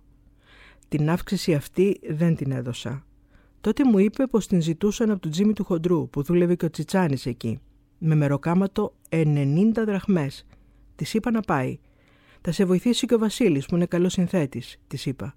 Την 0.88 1.10
αύξηση 1.10 1.54
αυτή 1.54 2.00
δεν 2.10 2.36
την 2.36 2.52
έδωσα. 2.52 3.04
Τότε 3.62 3.86
μου 3.86 3.98
είπε 3.98 4.28
πως 4.28 4.48
την 4.48 4.62
ζητούσαν 4.62 5.10
από 5.10 5.20
τον 5.20 5.32
Τζίμι 5.32 5.54
του 5.54 5.64
Χοντρού 5.64 6.10
που 6.10 6.24
δούλευε 6.24 6.56
και 6.56 6.66
ο 6.66 6.70
Τσιτσάνης 6.70 7.26
εκεί. 7.26 7.60
Με 7.98 8.16
μεροκάματο 8.16 8.94
90 9.10 9.72
δραχμές. 9.86 10.46
Της 10.96 11.14
είπα 11.14 11.32
να 11.32 11.42
πάει. 11.42 11.80
Θα 12.42 12.52
σε 12.52 12.66
βοηθήσει 12.66 13.06
και 13.06 13.14
ο 13.14 13.18
Βασίλης 13.18 13.66
που 13.66 13.76
είναι 13.76 13.86
καλός 13.86 14.14
συνθέτης, 14.14 14.78
της 14.88 15.06
είπα. 15.06 15.36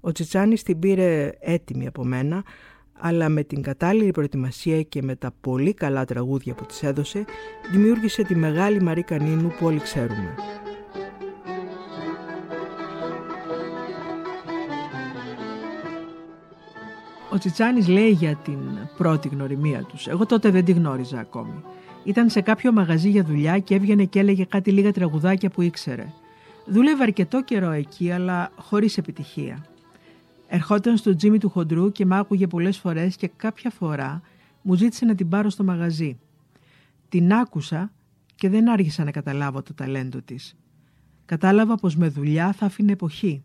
Ο 0.00 0.12
Τσιτσάνης 0.12 0.62
την 0.62 0.78
πήρε 0.78 1.32
έτοιμη 1.40 1.86
από 1.86 2.04
μένα, 2.04 2.44
αλλά 2.92 3.28
με 3.28 3.44
την 3.44 3.62
κατάλληλη 3.62 4.10
προετοιμασία 4.10 4.82
και 4.82 5.02
με 5.02 5.16
τα 5.16 5.34
πολύ 5.40 5.74
καλά 5.74 6.04
τραγούδια 6.04 6.54
που 6.54 6.66
της 6.66 6.82
έδωσε, 6.82 7.24
δημιούργησε 7.72 8.22
τη 8.22 8.34
μεγάλη 8.34 8.82
Μαρή 8.82 9.02
Κανίνου 9.02 9.48
που 9.48 9.66
όλοι 9.66 9.80
ξέρουμε. 9.80 10.34
Ο 17.34 17.38
Τσιτσάνης 17.38 17.88
λέει 17.88 18.10
για 18.10 18.36
την 18.36 18.58
πρώτη 18.96 19.28
γνωριμία 19.28 19.82
τους. 19.82 20.06
Εγώ 20.06 20.26
τότε 20.26 20.50
δεν 20.50 20.64
τη 20.64 20.72
γνώριζα 20.72 21.18
ακόμη. 21.18 21.62
Ήταν 22.04 22.30
σε 22.30 22.40
κάποιο 22.40 22.72
μαγαζί 22.72 23.10
για 23.10 23.24
δουλειά 23.24 23.58
και 23.58 23.74
έβγαινε 23.74 24.04
και 24.04 24.18
έλεγε 24.18 24.44
κάτι 24.44 24.70
λίγα 24.70 24.92
τραγουδάκια 24.92 25.50
που 25.50 25.62
ήξερε. 25.62 26.06
Δούλευε 26.66 27.02
αρκετό 27.02 27.42
καιρό 27.42 27.70
εκεί, 27.70 28.10
αλλά 28.10 28.50
χωρίς 28.56 28.98
επιτυχία. 28.98 29.66
Ερχόταν 30.48 30.96
στο 30.96 31.16
τζίμι 31.16 31.38
του 31.38 31.48
χοντρού 31.48 31.92
και 31.92 32.06
μ' 32.06 32.12
άκουγε 32.12 32.46
πολλές 32.46 32.78
φορές 32.78 33.16
και 33.16 33.30
κάποια 33.36 33.70
φορά 33.70 34.22
μου 34.62 34.74
ζήτησε 34.74 35.04
να 35.04 35.14
την 35.14 35.28
πάρω 35.28 35.50
στο 35.50 35.64
μαγαζί. 35.64 36.18
Την 37.08 37.32
άκουσα 37.32 37.92
και 38.34 38.48
δεν 38.48 38.70
άργησα 38.70 39.04
να 39.04 39.10
καταλάβω 39.10 39.62
το 39.62 39.74
ταλέντο 39.74 40.22
της. 40.22 40.56
Κατάλαβα 41.24 41.74
πως 41.74 41.96
με 41.96 42.08
δουλειά 42.08 42.52
θα 42.52 42.66
άφηνε 42.66 42.92
εποχή. 42.92 43.42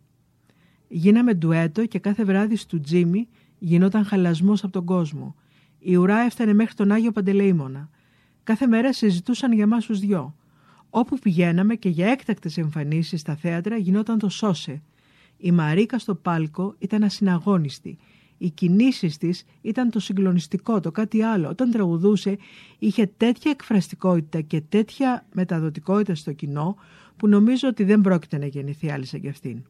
Γίναμε 0.87 1.33
ντουέτο 1.33 1.85
και 1.85 1.99
κάθε 1.99 2.23
βράδυ 2.23 2.55
στο 2.55 2.81
τζίμι 2.81 3.27
γινόταν 3.59 4.05
χαλασμός 4.05 4.63
από 4.63 4.73
τον 4.73 4.85
κόσμο. 4.85 5.35
Η 5.79 5.95
ουρά 5.95 6.19
έφτανε 6.19 6.53
μέχρι 6.53 6.73
τον 6.73 6.91
Άγιο 6.91 7.11
Παντελεήμονα. 7.11 7.89
Κάθε 8.43 8.67
μέρα 8.67 8.93
συζητούσαν 8.93 9.51
για 9.51 9.67
μας 9.67 9.85
τους 9.85 9.99
δυο. 9.99 10.35
Όπου 10.89 11.19
πηγαίναμε 11.19 11.75
και 11.75 11.89
για 11.89 12.07
έκτακτες 12.07 12.57
εμφανίσεις 12.57 13.19
στα 13.19 13.35
θέατρα 13.35 13.77
γινόταν 13.77 14.19
το 14.19 14.29
σώσε. 14.29 14.81
Η 15.37 15.51
Μαρίκα 15.51 15.99
στο 15.99 16.15
πάλκο 16.15 16.75
ήταν 16.79 17.03
ασυναγώνιστη. 17.03 17.97
Οι 18.37 18.49
κινήσεις 18.49 19.17
της 19.17 19.45
ήταν 19.61 19.89
το 19.89 19.99
συγκλονιστικό, 19.99 20.79
το 20.79 20.91
κάτι 20.91 21.21
άλλο. 21.21 21.49
Όταν 21.49 21.71
τραγουδούσε 21.71 22.37
είχε 22.79 23.11
τέτοια 23.17 23.51
εκφραστικότητα 23.51 24.41
και 24.41 24.61
τέτοια 24.61 25.25
μεταδοτικότητα 25.33 26.15
στο 26.15 26.33
κοινό 26.33 26.75
που 27.17 27.27
νομίζω 27.27 27.67
ότι 27.67 27.83
δεν 27.83 28.01
πρόκειται 28.01 28.37
να 28.37 28.45
γεννηθεί 28.45 28.91
άλλη 28.91 29.05
σαν 29.05 29.21
κι 29.21 29.29
αυτήν. 29.29 29.63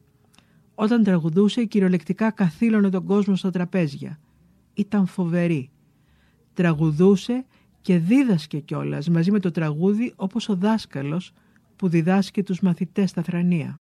Όταν 0.82 1.02
τραγουδούσε 1.02 1.64
κυριολεκτικά 1.64 2.30
καθήλωνε 2.30 2.90
τον 2.90 3.04
κόσμο 3.04 3.36
στα 3.36 3.50
τραπέζια. 3.50 4.20
Ήταν 4.74 5.06
φοβερή. 5.06 5.70
Τραγουδούσε 6.54 7.44
και 7.80 7.98
δίδασκε 7.98 8.58
κιόλας 8.58 9.08
μαζί 9.08 9.30
με 9.30 9.38
το 9.40 9.50
τραγούδι 9.50 10.12
όπως 10.16 10.48
ο 10.48 10.54
δάσκαλος 10.54 11.32
που 11.76 11.88
διδάσκει 11.88 12.42
τους 12.42 12.60
μαθητές 12.60 13.10
στα 13.10 13.22
θρανία. 13.22 13.78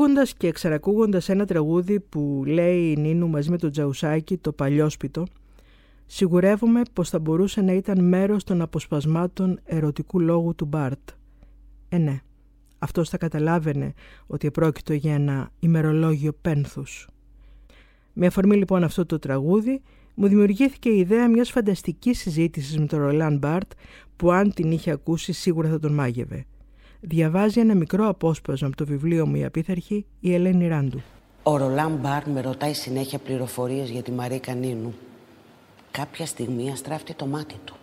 Ακούγοντας 0.00 0.34
και 0.34 0.46
εξαρακούγοντας 0.46 1.28
ένα 1.28 1.44
τραγούδι 1.44 2.00
που 2.00 2.42
λέει 2.46 2.90
η 2.90 3.00
Νίνου 3.00 3.28
μαζί 3.28 3.50
με 3.50 3.58
τον 3.58 3.70
Τζαουσάκη 3.70 4.36
το 4.36 4.52
παλιόσπιτο, 4.52 5.26
σιγουρεύομαι 6.06 6.82
πως 6.92 7.10
θα 7.10 7.18
μπορούσε 7.18 7.60
να 7.60 7.72
ήταν 7.72 8.04
μέρος 8.04 8.44
των 8.44 8.60
αποσπασμάτων 8.60 9.60
ερωτικού 9.64 10.20
λόγου 10.20 10.54
του 10.54 10.64
Μπάρτ. 10.64 11.10
Ε 11.88 11.98
ναι, 11.98 12.20
αυτός 12.78 13.08
θα 13.08 13.18
καταλάβαινε 13.18 13.94
ότι 14.26 14.46
επρόκειτο 14.46 14.92
για 14.92 15.14
ένα 15.14 15.50
ημερολόγιο 15.58 16.32
πένθους. 16.40 17.08
Με 18.12 18.26
αφορμή 18.26 18.56
λοιπόν 18.56 18.84
αυτό 18.84 19.06
το 19.06 19.18
τραγούδι, 19.18 19.82
μου 20.14 20.28
δημιουργήθηκε 20.28 20.88
η 20.88 20.98
ιδέα 20.98 21.28
μιας 21.28 21.50
φανταστικής 21.50 22.18
συζήτησης 22.18 22.78
με 22.78 22.86
τον 22.86 22.98
Ρολάν 22.98 23.38
Μπάρτ 23.38 23.72
που 24.16 24.30
αν 24.30 24.54
την 24.54 24.70
είχε 24.70 24.90
ακούσει 24.90 25.32
σίγουρα 25.32 25.68
θα 25.68 25.78
τον 25.78 25.92
μάγευε. 25.94 26.44
Διαβάζει 27.02 27.60
ένα 27.60 27.74
μικρό 27.74 28.08
απόσπασμα 28.08 28.66
από 28.66 28.76
το 28.76 28.84
βιβλίο 28.86 29.26
μου 29.26 29.34
«Η 29.34 29.44
Απίθαρχη» 29.44 30.06
η 30.20 30.34
Ελένη 30.34 30.68
Ράντου. 30.68 31.02
Ο 31.42 31.56
Ρολάν 31.56 31.98
Μπάρ 32.02 32.28
με 32.28 32.40
ρωτάει 32.40 32.72
συνέχεια 32.72 33.18
πληροφορίες 33.18 33.90
για 33.90 34.02
τη 34.02 34.10
Μαρίκα 34.10 34.54
Νίνου. 34.54 34.94
Κάποια 35.90 36.26
στιγμή 36.26 36.70
αστράφτει 36.70 37.14
το 37.14 37.26
μάτι 37.26 37.54
του. 37.64 37.74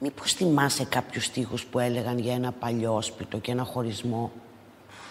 Μήπως 0.00 0.32
θυμάσαι 0.32 0.84
κάποιους 0.84 1.24
στίχους 1.24 1.64
που 1.64 1.78
έλεγαν 1.78 2.18
για 2.18 2.34
ένα 2.34 2.52
παλιό 2.52 2.94
όσπιτο 2.94 3.38
και 3.38 3.52
ένα 3.52 3.64
χωρισμό; 3.64 4.32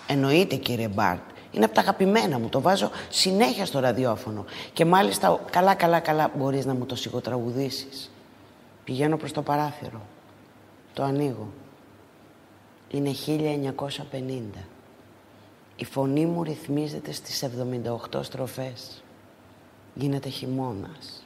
Εννοείται 0.08 0.56
κύριε 0.56 0.88
Μπάρτ. 0.88 1.22
Είναι 1.52 1.66
από 1.66 1.74
τα 1.74 1.82
αγαπημένα 1.82 2.40
μου. 2.40 2.50
Το 2.50 2.62
βάζω 2.62 2.90
συνέχεια 3.10 3.66
στο 3.66 3.80
ραδιόφωνο. 3.80 4.46
Και 4.74 4.86
μάλιστα 4.86 5.40
καλά 5.52 5.76
καλά 5.76 6.00
καλά 6.00 6.32
μπορείς 6.38 6.66
να 6.66 6.74
μου 6.74 6.86
το 6.86 6.96
σιγοτραγουδήσεις. 6.96 8.12
Πηγαίνω 8.84 9.18
προς 9.18 9.32
το 9.32 9.42
παράθυρο. 9.42 10.02
Το 10.94 11.04
ανοίγω. 11.04 11.48
Είναι 12.94 13.12
1950. 14.12 14.66
Η 15.76 15.86
φωνή 15.86 16.26
μου 16.26 16.44
ρυθμίζεται 16.44 17.12
στις 17.12 17.44
78 17.44 18.24
στροφές. 18.24 19.04
Γίνεται 19.96 20.30
χειμώνας. 20.30 21.26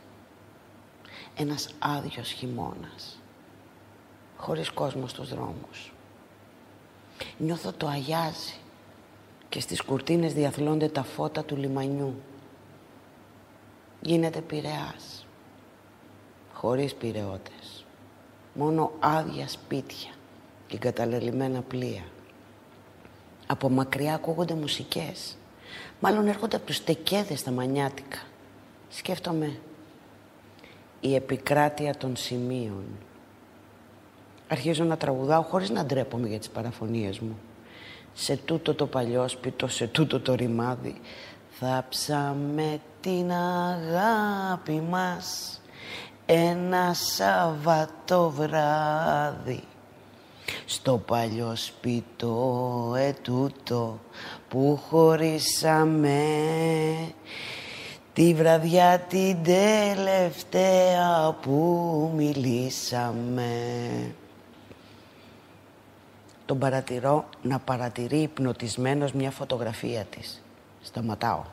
Ένας 1.36 1.70
άδειος 1.80 2.32
χειμώνας. 2.32 3.20
Χωρίς 4.38 4.70
κόσμο 4.70 5.08
στους 5.08 5.30
δρόμους. 5.30 5.94
Νιώθω 7.38 7.72
το 7.72 7.88
αγιάζει 7.88 8.56
και 9.50 9.60
στις 9.60 9.82
κουρτίνες 9.82 10.34
διαθλώνται 10.34 10.88
τα 10.88 11.04
φώτα 11.04 11.44
του 11.44 11.56
λιμανιού. 11.56 12.16
Γίνεται 14.02 14.42
πειραιάς. 14.42 15.26
Χωρίς 16.54 16.96
πειραιώτες. 16.96 17.86
Μόνο 18.54 18.92
άδεια 19.00 19.48
σπίτια 19.48 20.17
και 20.68 20.76
εγκαταλελειμμένα 20.76 21.62
πλοία. 21.62 22.04
Από 23.48 23.70
μακριά 23.70 24.14
ακούγονται 24.14 24.54
μουσικές. 24.54 25.38
Μάλλον 26.00 26.28
έρχονται 26.28 26.56
από 26.56 26.66
τους 26.66 26.84
τεκέδες 26.84 27.44
τα 27.44 27.52
μανιάτικα. 27.52 28.18
Σκέφτομαι 28.90 29.60
η 31.00 31.16
επικράτεια 31.16 31.96
των 31.96 32.16
σημείων. 32.16 32.84
Αρχίζω 34.48 34.84
να 34.84 34.98
τραγουδάω 34.98 35.42
χωρίς 35.42 35.70
να 35.70 35.86
ντρέπομαι 35.86 36.28
για 36.28 36.40
τις 36.40 36.50
παραφωνίες 36.50 37.20
μου. 37.20 37.38
Σε 38.14 38.38
τούτο 38.38 38.74
το 38.74 38.88
παλιόσπιτο, 38.88 39.68
σε 39.68 39.88
τούτο 39.88 40.20
το 40.20 40.34
ρημάδι, 40.34 41.02
θάψαμε 41.60 42.80
την 43.02 43.32
αγάπη 43.32 44.82
μας 44.90 45.62
ένα 46.26 46.94
Σαββατό 46.94 48.30
βράδυ 48.30 49.64
στο 50.66 50.98
παλιό 50.98 51.56
σπιτό 51.56 52.94
ετούτο 52.98 54.00
που 54.50 54.80
χωρίσαμε 54.90 56.24
τη 58.14 58.34
βραδιά 58.34 59.00
την 59.00 59.44
τελευταία 59.44 61.36
που 61.42 62.12
μιλήσαμε. 62.16 63.52
Τον 66.46 66.60
παρατηρώ 66.60 67.26
να 67.42 67.60
παρατηρεί 67.60 68.18
υπνοτισμένος 68.18 69.12
μια 69.12 69.32
φωτογραφία 69.32 70.04
της. 70.04 70.44
Σταματάω. 70.82 71.44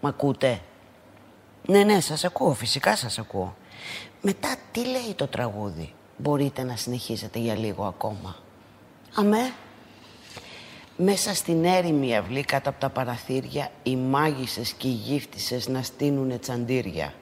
Μ' 0.00 0.06
ακούτε; 0.06 0.60
Ναι, 1.66 1.82
ναι, 1.82 2.00
σας 2.00 2.24
ακούω, 2.24 2.54
φυσικά 2.54 2.96
σας 2.96 3.18
ακούω. 3.18 3.56
Μετά 4.20 4.56
τι 4.72 4.86
λέει 4.86 5.14
το 5.16 5.26
τραγούδι; 5.26 5.94
Μπορείτε 6.18 6.62
να 6.62 6.76
συνεχίσετε 6.76 7.38
για 7.38 7.54
λίγο 7.54 7.84
ακόμα. 7.84 8.36
Αμέ. 9.14 9.52
Μέσα 10.96 11.34
στην 11.34 11.64
έρημη 11.64 12.16
αυλή 12.16 12.42
κάτω 12.42 12.68
από 12.68 12.80
τα 12.80 12.88
παραθύρια 12.88 13.70
οι 13.82 13.96
μάγισσες 13.96 14.72
και 14.72 14.88
οι 14.88 14.90
γύφτισες 14.90 15.68
να 15.68 15.82
στείνουνε 15.82 16.38
τσαντήρια. 16.38 17.12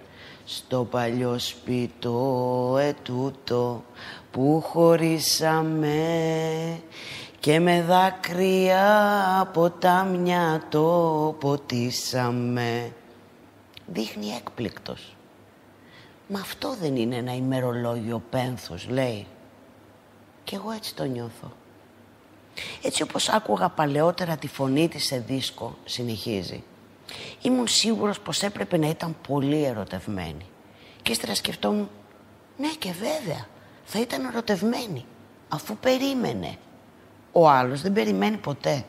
Στο 0.44 0.84
παλιό 0.84 1.38
σπίτο 1.38 2.76
ετούτο 2.80 3.84
που 4.30 4.60
χωρίσαμε 4.66 5.98
και 7.40 7.60
με 7.60 7.82
δάκρυα 7.82 9.50
ποτάμια 9.52 10.62
το 10.68 11.36
ποτίσαμε. 11.40 12.92
Δείχνει 13.86 14.26
έκπληκτος. 14.26 15.15
Μα 16.28 16.40
αυτό 16.40 16.76
δεν 16.80 16.96
είναι 16.96 17.16
ένα 17.16 17.34
ημερολόγιο 17.34 18.22
πένθους, 18.30 18.88
λέει. 18.88 19.26
Κι 20.44 20.54
εγώ 20.54 20.70
έτσι 20.70 20.94
το 20.94 21.04
νιώθω. 21.04 21.52
Έτσι 22.82 23.02
όπως 23.02 23.28
άκουγα 23.28 23.68
παλαιότερα 23.68 24.36
τη 24.36 24.46
φωνή 24.48 24.88
της 24.88 25.04
σε 25.04 25.18
δίσκο, 25.18 25.76
συνεχίζει. 25.84 26.62
Ήμουν 27.42 27.66
σίγουρος 27.66 28.20
πως 28.20 28.42
έπρεπε 28.42 28.76
να 28.76 28.88
ήταν 28.88 29.16
πολύ 29.28 29.64
ερωτευμένη. 29.64 30.46
Και 31.02 31.12
ύστερα 31.12 31.34
σκεφτόμουν, 31.34 31.90
ναι 32.56 32.68
και 32.78 32.92
βέβαια, 32.92 33.46
θα 33.84 34.00
ήταν 34.00 34.24
ερωτευμένη, 34.24 35.04
αφού 35.48 35.76
περίμενε. 35.76 36.56
Ο 37.32 37.48
άλλος 37.48 37.80
δεν 37.80 37.92
περιμένει 37.92 38.36
ποτέ. 38.36 38.84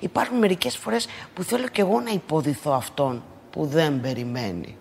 Υπάρχουν 0.00 0.38
μερικές 0.38 0.76
φορές 0.76 1.06
που 1.34 1.42
θέλω 1.42 1.68
κι 1.68 1.80
εγώ 1.80 2.00
να 2.00 2.10
υποδηθώ 2.10 2.72
αυτόν 2.72 3.22
που 3.50 3.66
δεν 3.66 4.00
περιμένει. 4.00 4.76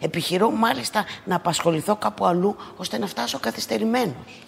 Επιχειρώ 0.00 0.50
μάλιστα 0.50 1.04
να 1.24 1.36
απασχοληθώ 1.36 1.96
κάπου 1.96 2.26
αλλού 2.26 2.56
ώστε 2.76 2.98
να 2.98 3.06
φτάσω 3.06 3.38
καθυστερημένος. 3.38 4.42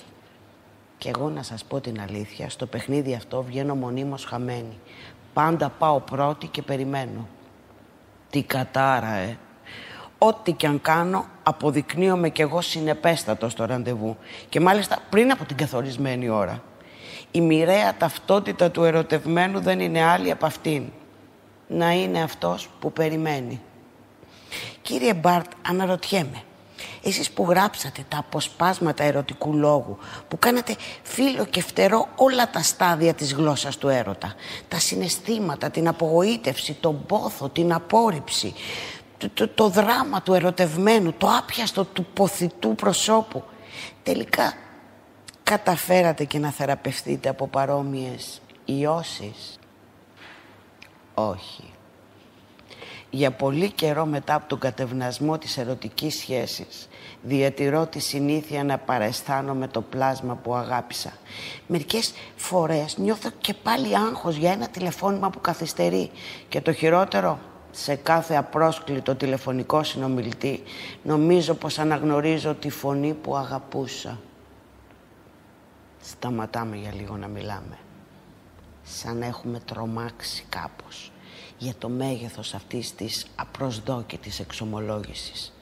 Και 0.98 1.08
εγώ 1.08 1.28
να 1.28 1.42
σας 1.42 1.64
πω 1.64 1.80
την 1.80 2.00
αλήθεια, 2.00 2.50
στο 2.50 2.66
παιχνίδι 2.66 3.14
αυτό 3.14 3.42
βγαίνω 3.42 3.74
μονίμως 3.74 4.24
χαμένη. 4.24 4.78
Πάντα 5.32 5.68
πάω 5.68 6.00
πρώτη 6.00 6.46
και 6.46 6.62
περιμένω. 6.62 7.28
Τι 8.30 8.42
κατάρα, 8.42 9.12
ε. 9.12 9.38
Ό,τι 10.18 10.52
και 10.52 10.66
αν 10.66 10.80
κάνω, 10.80 11.26
αποδεικνύομαι 11.42 12.28
κι 12.28 12.42
εγώ 12.42 12.60
συνεπέστατος 12.60 13.52
στο 13.52 13.64
ραντεβού. 13.64 14.16
Και 14.48 14.60
μάλιστα 14.60 14.98
πριν 15.10 15.30
από 15.30 15.44
την 15.44 15.56
καθορισμένη 15.56 16.28
ώρα. 16.28 16.62
Η 17.30 17.40
μοιραία 17.40 17.96
ταυτότητα 17.96 18.70
του 18.70 18.84
ερωτευμένου 18.84 19.60
δεν 19.60 19.80
είναι 19.80 20.02
άλλη 20.02 20.30
από 20.30 20.46
αυτήν. 20.46 20.84
Να 21.68 21.92
είναι 21.92 22.22
αυτός 22.22 22.68
που 22.80 22.92
περιμένει. 22.92 23.60
Κύριε 24.82 25.14
Μπάρτ, 25.14 25.50
αναρωτιέμαι. 25.68 26.42
Εσείς 27.02 27.30
που 27.30 27.46
γράψατε 27.48 28.04
τα 28.08 28.18
αποσπάσματα 28.18 29.04
ερωτικού 29.04 29.56
λόγου, 29.56 29.98
που 30.28 30.38
κάνατε 30.38 30.76
φίλο 31.02 31.44
και 31.44 31.62
φτερό 31.62 32.08
όλα 32.16 32.50
τα 32.50 32.62
στάδια 32.62 33.14
της 33.14 33.32
γλώσσας 33.32 33.76
του 33.76 33.88
έρωτα, 33.88 34.34
τα 34.68 34.78
συναισθήματα, 34.78 35.70
την 35.70 35.88
απογοήτευση, 35.88 36.72
τον 36.72 37.06
πόθο, 37.06 37.48
την 37.48 37.72
απόρριψη, 37.72 38.54
το, 39.18 39.30
το, 39.30 39.48
το 39.48 39.68
δράμα 39.68 40.22
του 40.22 40.34
ερωτευμένου, 40.34 41.12
το 41.12 41.28
άπιαστο 41.38 41.84
του 41.84 42.06
ποθητού 42.12 42.74
προσώπου. 42.74 43.44
Τελικά 44.02 44.54
καταφέρατε 45.42 46.24
και 46.24 46.38
να 46.38 46.50
θεραπευτείτε 46.50 47.28
από 47.28 47.46
παρόμοιες 47.46 48.40
ιώσεις; 48.64 49.58
Όχι. 51.14 51.75
Για 53.10 53.30
πολύ 53.30 53.70
καιρό 53.70 54.06
μετά 54.06 54.34
από 54.34 54.48
τον 54.48 54.58
κατευνασμό 54.58 55.38
της 55.38 55.58
ερωτικής 55.58 56.14
σχέσης 56.18 56.88
διατηρώ 57.22 57.86
τη 57.86 57.98
συνήθεια 57.98 58.64
να 58.64 58.78
παραισθάνομαι 58.78 59.68
το 59.68 59.80
πλάσμα 59.80 60.34
που 60.34 60.54
αγάπησα. 60.54 61.12
Μερικές 61.66 62.12
φορές 62.36 62.96
νιώθω 62.96 63.30
και 63.38 63.54
πάλι 63.54 63.96
άγχος 63.96 64.36
για 64.36 64.52
ένα 64.52 64.68
τηλεφώνημα 64.68 65.30
που 65.30 65.40
καθυστερεί 65.40 66.10
και 66.48 66.60
το 66.60 66.72
χειρότερο 66.72 67.38
σε 67.70 67.94
κάθε 67.94 68.36
απρόσκλητο 68.36 69.14
τηλεφωνικό 69.14 69.82
συνομιλητή 69.82 70.62
νομίζω 71.02 71.54
πως 71.54 71.78
αναγνωρίζω 71.78 72.54
τη 72.54 72.70
φωνή 72.70 73.14
που 73.14 73.36
αγαπούσα. 73.36 74.18
Σταματάμε 76.02 76.76
για 76.76 76.92
λίγο 76.94 77.16
να 77.16 77.26
μιλάμε. 77.26 77.78
Σαν 78.82 79.22
έχουμε 79.22 79.60
τρομάξει 79.60 80.44
κάπως 80.48 81.10
για 81.58 81.74
το 81.78 81.88
μέγεθος 81.88 82.54
αυτής 82.54 82.94
της 82.94 83.26
απροσδόκητης 83.36 84.40
εξομολόγησης. 84.40 85.52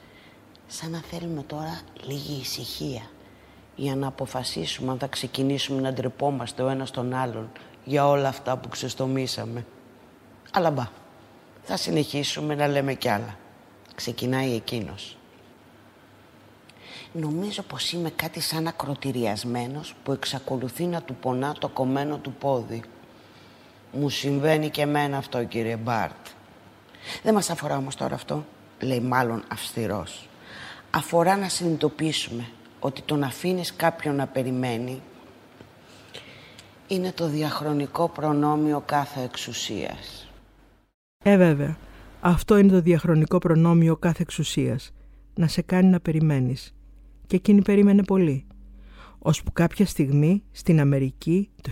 Σαν 0.67 0.91
να 0.91 1.01
θέλουμε 1.01 1.43
τώρα 1.43 1.81
λίγη 2.07 2.39
ησυχία 2.39 3.01
για 3.75 3.95
να 3.95 4.07
αποφασίσουμε 4.07 4.91
αν 4.91 4.97
θα 4.97 5.07
ξεκινήσουμε 5.07 5.81
να 5.81 5.93
ντρεπόμαστε 5.93 6.63
ο 6.63 6.69
ένας 6.69 6.91
τον 6.91 7.13
άλλον 7.13 7.51
για 7.85 8.07
όλα 8.07 8.27
αυτά 8.27 8.57
που 8.57 8.69
ξεστομίσαμε. 8.69 9.65
Αλλά 10.51 10.71
μπα, 10.71 10.87
θα 11.63 11.77
συνεχίσουμε 11.77 12.55
να 12.55 12.67
λέμε 12.67 12.93
κι 12.93 13.09
άλλα. 13.09 13.37
Ξεκινάει 13.95 14.55
εκείνος. 14.55 15.17
Νομίζω 17.11 17.61
πως 17.61 17.91
είμαι 17.91 18.09
κάτι 18.09 18.39
σαν 18.39 18.67
ακροτηριασμένος 18.67 19.95
που 20.03 20.11
εξακολουθεί 20.11 20.85
να 20.85 21.01
του 21.01 21.15
πονά 21.15 21.55
το 21.59 21.67
κομμένο 21.67 22.17
του 22.17 22.33
πόδι. 22.33 22.83
Μου 23.99 24.09
συμβαίνει 24.09 24.69
και 24.69 24.81
εμένα 24.81 25.17
αυτό, 25.17 25.43
κύριε 25.43 25.77
Μπάρτ. 25.77 26.27
Δεν 27.23 27.33
μας 27.33 27.49
αφορά 27.49 27.77
όμως 27.77 27.95
τώρα 27.95 28.15
αυτό, 28.15 28.45
λέει 28.81 28.99
μάλλον 28.99 29.43
αυστηρός. 29.51 30.29
Αφορά 30.91 31.37
να 31.37 31.49
συνειδητοποιήσουμε 31.49 32.45
ότι 32.79 33.01
το 33.01 33.15
να 33.15 33.27
αφήνεις 33.27 33.75
κάποιον 33.75 34.15
να 34.15 34.27
περιμένει 34.27 35.01
είναι 36.87 37.11
το 37.11 37.27
διαχρονικό 37.27 38.09
προνόμιο 38.09 38.83
κάθε 38.85 39.21
εξουσίας. 39.23 40.27
Ε, 41.23 41.37
βέβαια. 41.37 41.77
Αυτό 42.21 42.57
είναι 42.57 42.71
το 42.71 42.81
διαχρονικό 42.81 43.37
προνόμιο 43.37 43.95
κάθε 43.95 44.21
εξουσίας. 44.21 44.91
Να 45.35 45.47
σε 45.47 45.61
κάνει 45.61 45.89
να 45.89 45.99
περιμένεις. 45.99 46.73
Και 47.27 47.35
εκείνη 47.35 47.61
περίμενε 47.61 48.03
πολύ 48.03 48.45
ώσπου 49.25 49.51
κάποια 49.51 49.85
στιγμή 49.85 50.43
στην 50.51 50.79
Αμερική 50.79 51.49
το 51.61 51.71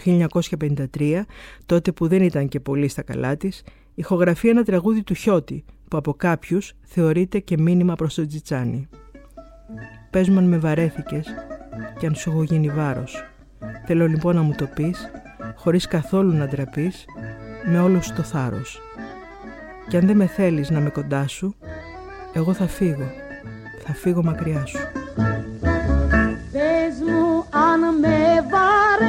1953, 0.97 1.21
τότε 1.65 1.91
που 1.91 2.07
δεν 2.07 2.23
ήταν 2.23 2.47
και 2.47 2.59
πολύ 2.59 2.87
στα 2.87 3.01
καλά 3.01 3.37
της, 3.37 3.63
ηχογραφεί 3.95 4.49
ένα 4.49 4.63
τραγούδι 4.63 5.03
του 5.03 5.13
Χιώτη 5.13 5.65
που 5.87 5.97
από 5.97 6.13
κάποιους 6.13 6.73
θεωρείται 6.81 7.39
και 7.39 7.57
μήνυμα 7.57 7.95
προς 7.95 8.13
το 8.13 8.27
Τζιτσάνι. 8.27 8.87
Πες 10.09 10.29
μου 10.29 10.37
αν 10.37 10.47
με 10.47 10.57
βαρέθηκες 10.57 11.27
και 11.99 12.05
αν 12.05 12.15
σου 12.15 12.29
έχω 12.29 12.43
γίνει 12.43 12.69
βάρος. 12.69 13.23
Θέλω 13.85 14.07
λοιπόν 14.07 14.35
να 14.35 14.41
μου 14.41 14.53
το 14.57 14.65
πεις, 14.75 15.09
χωρίς 15.55 15.87
καθόλου 15.87 16.33
να 16.33 16.47
ντραπείς, 16.47 17.05
με 17.65 17.79
όλος 17.79 18.05
σου 18.05 18.13
το 18.13 18.23
θάρρος. 18.23 18.79
Και 19.87 19.97
αν 19.97 20.05
δεν 20.05 20.17
με 20.17 20.25
θέλεις 20.25 20.69
να 20.69 20.79
με 20.79 20.89
κοντά 20.89 21.27
σου, 21.27 21.55
εγώ 22.33 22.53
θα 22.53 22.67
φύγω, 22.67 23.07
θα 23.85 23.93
φύγω 23.93 24.23
μακριά 24.23 24.65
σου. 24.65 24.77
Ανεψιά 27.51 29.03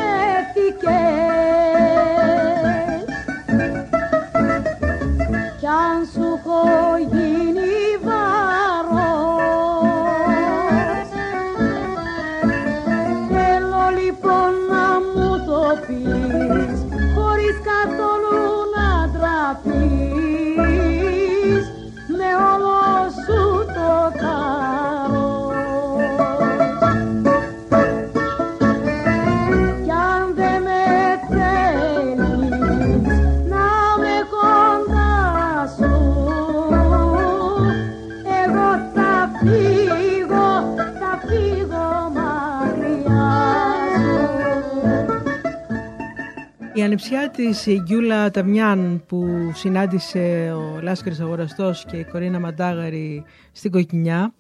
της 47.37 47.67
η 47.67 47.81
Γκιούλα 47.83 48.31
Ταμιάν 48.31 49.03
που 49.07 49.27
συνάντησε 49.55 50.53
ο 50.57 50.81
Λάσκαρης 50.81 51.21
Αγοραστός 51.21 51.85
και 51.85 51.97
η 51.97 52.05
Κορίνα 52.05 52.41
Μαντάγαρη 52.41 53.25
στην 53.53 53.71
Κοκκινιά 53.71 54.35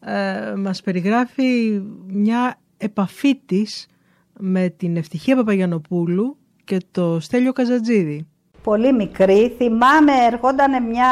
ε, 0.00 0.54
μας 0.56 0.82
περιγράφει 0.82 1.82
μια 2.06 2.58
επαφή 2.76 3.36
της 3.46 3.86
με 4.38 4.68
την 4.68 4.96
Ευτυχία 4.96 5.36
Παπαγιανοπούλου 5.36 6.36
και 6.64 6.78
το 6.90 7.20
Στέλιο 7.20 7.52
Καζατζίδη. 7.52 8.26
Πολύ 8.62 8.92
μικρή, 8.92 9.54
θυμάμαι 9.56 10.12
ερχόταν 10.32 10.86
μια 10.88 11.06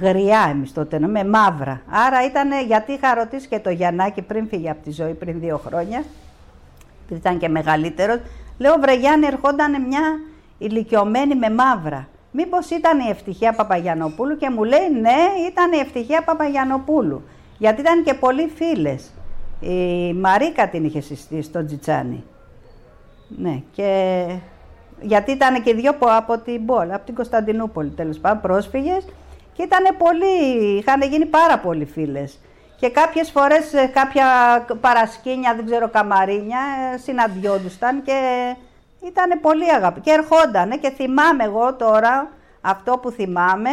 γριά 0.00 0.48
εμείς 0.50 0.72
τότε, 0.72 0.98
με 0.98 1.24
μαύρα. 1.24 1.82
Άρα 1.86 2.24
ήταν, 2.24 2.48
γιατί 2.66 2.92
είχα 2.92 3.14
ρωτήσει 3.14 3.48
και 3.48 3.58
το 3.58 3.70
Γιαννάκη 3.70 4.22
πριν 4.22 4.48
φύγει 4.48 4.70
από 4.70 4.82
τη 4.82 4.90
ζωή, 4.90 5.12
πριν 5.12 5.40
δύο 5.40 5.56
χρόνια, 5.66 6.04
ήταν 7.10 7.38
και 7.38 7.48
μεγαλύτερος, 7.48 8.18
Λέω, 8.60 8.76
βρε 8.80 8.94
Γιάννη, 8.94 9.26
ερχόταν 9.26 9.82
μια 9.86 10.02
ηλικιωμένη 10.58 11.34
με 11.34 11.50
μαύρα. 11.50 12.08
Μήπως 12.30 12.70
ήταν 12.70 12.98
η 12.98 13.08
Ευτυχία 13.10 13.52
Παπαγιανοπούλου 13.52 14.36
και 14.36 14.50
μου 14.50 14.64
λέει 14.64 14.90
ναι, 15.00 15.48
ήταν 15.50 15.72
η 15.72 15.78
Ευτυχία 15.78 16.22
Παπαγιανοπούλου. 16.22 17.22
Γιατί 17.58 17.80
ήταν 17.80 18.02
και 18.04 18.14
πολλοί 18.14 18.50
φίλες. 18.54 19.10
Η 19.60 20.12
Μαρίκα 20.12 20.68
την 20.68 20.84
είχε 20.84 21.00
συστήσει 21.00 21.42
στο 21.42 21.64
Τζιτσάνι. 21.64 22.24
Ναι, 23.28 23.62
και 23.72 24.24
γιατί 25.00 25.30
ήταν 25.32 25.62
και 25.62 25.74
δύο 25.74 25.94
από 26.00 26.38
την 26.38 26.66
Πόλη, 26.66 26.92
από 26.92 27.04
την 27.04 27.14
Κωνσταντινούπολη 27.14 27.90
τέλος 27.90 28.18
πάντων, 28.18 28.40
πρόσφυγες 28.40 29.04
και 29.52 29.62
ήταν 29.62 29.96
πολύ, 29.98 30.64
είχαν 30.78 31.02
γίνει 31.02 31.26
πάρα 31.26 31.58
πολλοί 31.58 31.84
φίλες. 31.84 32.38
Και 32.80 32.90
κάποιες 32.90 33.30
φορές 33.30 33.72
ε, 33.72 33.86
κάποια 33.86 34.26
παρασκήνια, 34.80 35.54
δεν 35.54 35.66
ξέρω, 35.66 35.88
καμαρίνια, 35.88 36.60
ε, 36.94 36.96
συναντιόντουσαν 36.96 38.02
και 38.02 38.18
ήταν 39.06 39.40
πολύ 39.40 39.72
αγάπη. 39.72 40.00
Και 40.00 40.10
ερχόντανε 40.10 40.76
και 40.76 40.90
θυμάμαι 40.90 41.44
εγώ 41.44 41.74
τώρα, 41.74 42.30
αυτό 42.60 42.98
που 42.98 43.10
θυμάμαι, 43.10 43.70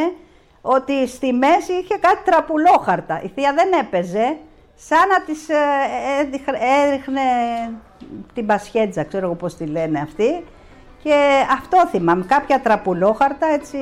ότι 0.62 1.08
στη 1.08 1.34
μέση 1.34 1.74
είχε 1.74 1.98
κάτι 1.98 2.20
τραπουλόχαρτα. 2.24 3.22
Η 3.24 3.28
θεία 3.28 3.54
δεν 3.54 3.72
έπαιζε, 3.80 4.38
σαν 4.76 5.08
να 5.08 5.22
της 5.22 5.50
ε, 5.50 5.56
έριχνε 6.84 7.22
την 8.34 8.46
πασχέτζα, 8.46 9.04
ξέρω 9.04 9.26
εγώ 9.26 9.36
πώς 9.36 9.56
τη 9.56 9.65
λένε 9.65 10.00
αυτή. 10.00 10.43
Και 11.04 11.46
αυτό 11.52 11.88
θυμάμαι, 11.88 12.26
κάποια 12.28 12.62
τραπουλόχαρτα 12.62 13.48
έτσι 13.48 13.78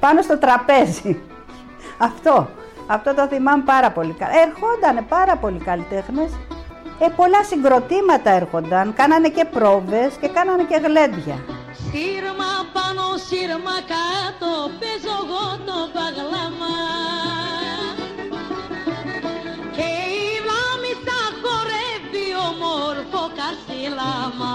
πάνω 0.00 0.22
στο 0.22 0.38
τραπέζι. 0.38 1.20
αυτό. 2.08 2.48
Αυτό 2.86 3.14
το 3.14 3.26
θυμάμαι 3.26 3.62
πάρα 3.62 3.90
πολύ 3.90 4.12
καλά. 4.12 4.32
Ερχόντανε 4.46 5.02
πάρα 5.08 5.36
πολλοί 5.36 5.58
καλλιτέχνες. 5.58 6.30
Ε, 6.98 7.06
πολλά 7.16 7.44
συγκροτήματα 7.44 8.30
έρχονταν. 8.30 8.94
Κάνανε 8.94 9.28
και 9.28 9.44
πρόβες 9.44 10.12
και 10.20 10.28
κάνανε 10.28 10.62
και 10.62 10.76
γλέντια. 10.84 11.36
Σύρμα 11.88 12.50
πάνω, 12.76 13.04
σύρμα 13.26 13.76
κάτω, 13.94 14.50
παίζω 14.78 15.14
εγώ 15.22 15.44
το 15.66 15.78
παγλάμα. 15.94 16.76
Και 19.76 19.88
η 20.20 20.26
λάμη 20.48 20.92
τα 21.08 21.20
χορεύει 21.40 22.28
ομορφό 22.48 23.22
κασιλάμα. 23.38 24.54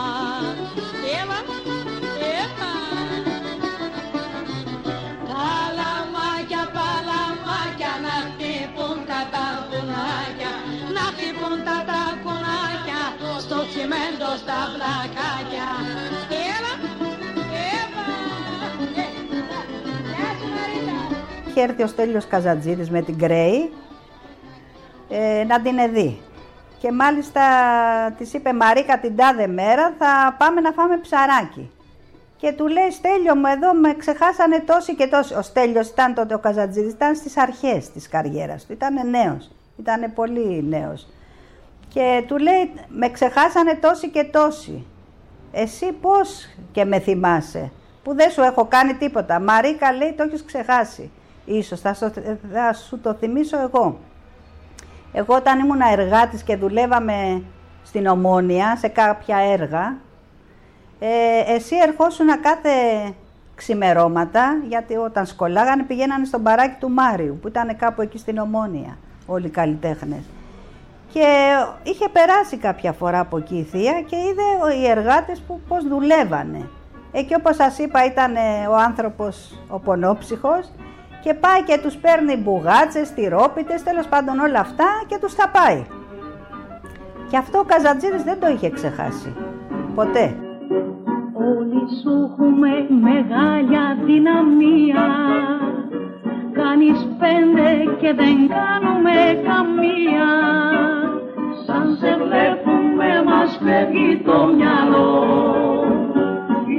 Στα 14.37 14.53
πλακάκια. 14.73 15.69
Έλα, 16.29 16.73
έλα. 17.71 17.93
Γεια 20.07 20.29
σου 20.39 20.47
Μαρίτα. 20.55 20.97
Είχε 21.47 21.61
έρθει 21.61 21.83
ο 21.83 21.87
Στέλιος 21.87 22.27
Καζατζίδης 22.27 22.89
με 22.89 23.01
την 23.01 23.15
Γκρέη 23.15 23.73
ε, 25.09 25.43
να 25.43 25.61
την 25.61 25.93
δει. 25.93 26.21
Και 26.79 26.91
μάλιστα 26.91 27.41
της 28.17 28.33
είπε 28.33 28.53
Μαρίκα 28.53 28.99
την 28.99 29.15
τάδε 29.15 29.47
μέρα 29.47 29.93
θα 29.97 30.35
πάμε 30.37 30.61
να 30.61 30.71
φάμε 30.71 30.97
ψαράκι. 30.97 31.71
Και 32.37 32.51
του 32.51 32.67
λέει 32.67 32.91
Στέλιο 32.91 33.35
μου 33.35 33.45
εδώ 33.45 33.73
με 33.73 33.93
ξεχάσανε 33.93 34.59
τόσοι 34.59 34.95
και 34.95 35.07
τόσοι. 35.07 35.33
Ο 35.33 35.41
Στέλιος 35.41 35.87
ήταν 35.89 36.13
τότε 36.13 36.33
ο 36.33 36.39
Καζατζίδης, 36.39 36.91
ήταν 36.91 37.15
στις 37.15 37.37
αρχές 37.37 37.91
της 37.91 38.07
καριέρας 38.07 38.65
του, 38.65 38.73
ήταν 38.73 39.09
νέος, 39.09 39.51
ήταν 39.79 40.13
πολύ 40.13 40.63
νέος. 40.63 41.07
Και 41.93 42.23
του 42.27 42.37
λέει 42.37 42.71
με 42.87 43.09
ξεχάσανε 43.09 43.75
τόσοι 43.75 44.09
και 44.09 44.23
τόσοι. 44.23 44.85
Εσύ 45.51 45.91
πώς 45.91 46.47
και 46.71 46.85
με 46.85 46.99
θυμάσαι, 46.99 47.71
που 48.03 48.15
δεν 48.15 48.29
σου 48.31 48.41
έχω 48.41 48.65
κάνει 48.65 48.93
τίποτα. 48.93 49.39
Μαρίκα 49.39 49.91
λέει 49.93 50.13
το 50.17 50.23
έχεις 50.23 50.43
ξεχάσει. 50.45 51.11
Ίσως 51.45 51.79
θα, 51.79 51.93
σου- 51.93 52.11
θα 52.53 52.73
σου 52.73 52.99
το 52.99 53.13
θυμίσω 53.13 53.59
εγώ. 53.59 53.97
Εγώ 55.13 55.35
όταν 55.35 55.59
ήμουν 55.59 55.81
εργάτης 55.91 56.43
και 56.43 56.55
δουλεύαμε 56.55 57.43
στην 57.83 58.07
Ομόνια 58.07 58.75
σε 58.75 58.87
κάποια 58.87 59.37
έργα, 59.37 59.97
ε, 60.99 61.53
εσύ 61.53 61.75
ερχόσουν 61.87 62.27
κάθε 62.41 62.69
ξημερώματα, 63.55 64.57
γιατί 64.67 64.95
όταν 64.95 65.25
σκολάγανε 65.25 65.83
πηγαίνανε 65.83 66.25
στον 66.25 66.43
παράκι 66.43 66.75
του 66.79 66.89
Μάριου, 66.89 67.37
που 67.41 67.47
ήταν 67.47 67.75
κάπου 67.77 68.01
εκεί 68.01 68.17
στην 68.17 68.37
Ομόνια, 68.37 68.97
όλοι 69.25 69.45
οι 69.45 69.49
καλλιτέχνες. 69.49 70.21
Και 71.13 71.25
είχε 71.83 72.09
περάσει 72.09 72.57
κάποια 72.57 72.91
φορά 72.91 73.19
από 73.19 73.37
εκεί 73.37 73.55
η 73.55 73.63
θεία 73.63 74.01
και 74.01 74.15
είδε 74.15 74.75
οι 74.81 74.89
εργάτες 74.89 75.39
που 75.39 75.61
πώς 75.67 75.87
δουλεύανε. 75.87 76.69
Εκεί 77.11 77.35
όπως 77.35 77.55
σας 77.55 77.77
είπα 77.77 78.05
ήταν 78.05 78.35
ε, 78.35 78.67
ο 78.69 78.75
άνθρωπος 78.75 79.63
ο 79.69 79.79
πονόψυχος 79.79 80.71
και 81.21 81.33
πάει 81.33 81.63
και 81.63 81.79
τους 81.83 81.95
παίρνει 81.95 82.35
μπουγάτσες, 82.37 83.13
τυρόπιτες, 83.13 83.83
τέλος 83.83 84.07
πάντων 84.07 84.39
όλα 84.39 84.59
αυτά 84.59 84.85
και 85.07 85.17
τους 85.21 85.35
τα 85.35 85.49
πάει. 85.49 85.85
Και 87.29 87.37
αυτό 87.37 87.59
ο 87.59 87.63
Καζατζίδης 87.63 88.23
δεν 88.23 88.39
το 88.39 88.47
είχε 88.47 88.69
ξεχάσει. 88.69 89.35
Ποτέ. 89.95 90.35
Όλοι 91.33 91.81
σου 92.01 92.31
έχουμε 92.31 92.69
μεγάλη 93.01 93.77
αδυναμία 93.91 95.05
Κάνεις 96.63 97.07
πέντε 97.19 97.69
και 98.01 98.13
δεν 98.13 98.37
κάνουμε 98.57 99.17
καμία. 99.47 100.29
Σαν 101.65 101.97
σε 101.99 102.17
βλέπουμε 102.23 103.23
μας 103.25 103.59
φεύγει 103.63 104.21
το 104.25 104.45
μυαλό. 104.55 105.13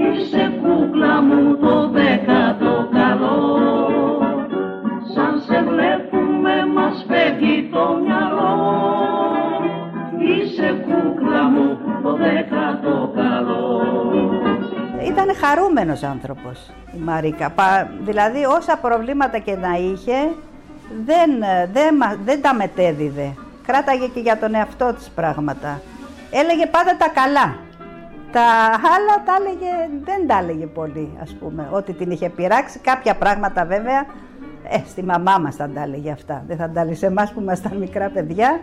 Είσαι 0.02 0.52
κούκλα 0.62 1.22
μου 1.22 1.56
το 1.56 1.88
δέκατο 1.88 2.88
καλό. 2.92 3.40
Σαν 5.14 5.40
σε 5.40 5.62
βλέπουμε 5.68 6.54
μας 6.74 7.04
φεύγει 7.08 7.68
το 7.72 7.98
μυαλό. 8.04 8.54
Είσαι 10.18 10.84
κούκλα 10.86 11.42
μου 11.44 11.78
το 12.02 12.12
δέκατο 12.16 13.12
καλό 13.14 13.91
Ήταν 15.06 15.34
χαρούμενος 15.36 16.02
άνθρωπος 16.02 16.70
η 16.94 16.98
Μαρίκα. 16.98 17.50
Πα- 17.50 17.88
δηλαδή 18.04 18.44
όσα 18.44 18.76
προβλήματα 18.76 19.38
και 19.38 19.56
να 19.56 19.72
είχε 19.76 20.14
δεν, 21.04 21.30
δεν, 21.72 21.96
μα- 22.00 22.16
δεν 22.24 22.42
τα 22.42 22.54
μετέδιδε. 22.54 23.34
Κράταγε 23.66 24.06
και 24.06 24.20
για 24.20 24.38
τον 24.38 24.54
εαυτό 24.54 24.92
της 24.92 25.08
πράγματα. 25.14 25.80
Έλεγε 26.30 26.66
πάντα 26.66 26.96
τα 26.96 27.08
καλά. 27.08 27.56
Τα 28.32 28.42
άλλα 28.94 29.22
τα 29.24 29.32
έλεγε, 29.40 29.88
δεν 30.04 30.26
τα 30.26 30.38
έλεγε 30.38 30.66
πολύ 30.66 31.10
ας 31.22 31.34
πούμε. 31.40 31.68
Ό,τι 31.70 31.92
την 31.92 32.10
είχε 32.10 32.28
πειράξει. 32.28 32.78
Κάποια 32.78 33.14
πράγματα 33.14 33.64
βέβαια, 33.64 34.06
ε, 34.68 34.78
στη 34.88 35.02
μαμά 35.02 35.38
μας 35.38 35.56
θα 35.56 35.68
τα 35.74 35.82
έλεγε 35.82 36.10
αυτά. 36.10 36.44
Δεν 36.46 36.56
θα 36.56 36.70
τα 36.70 36.80
έλεγε 36.80 36.96
σε 36.96 37.06
εμάς 37.06 37.32
που 37.32 37.40
ήμασταν 37.40 37.76
μικρά 37.76 38.08
παιδιά. 38.08 38.60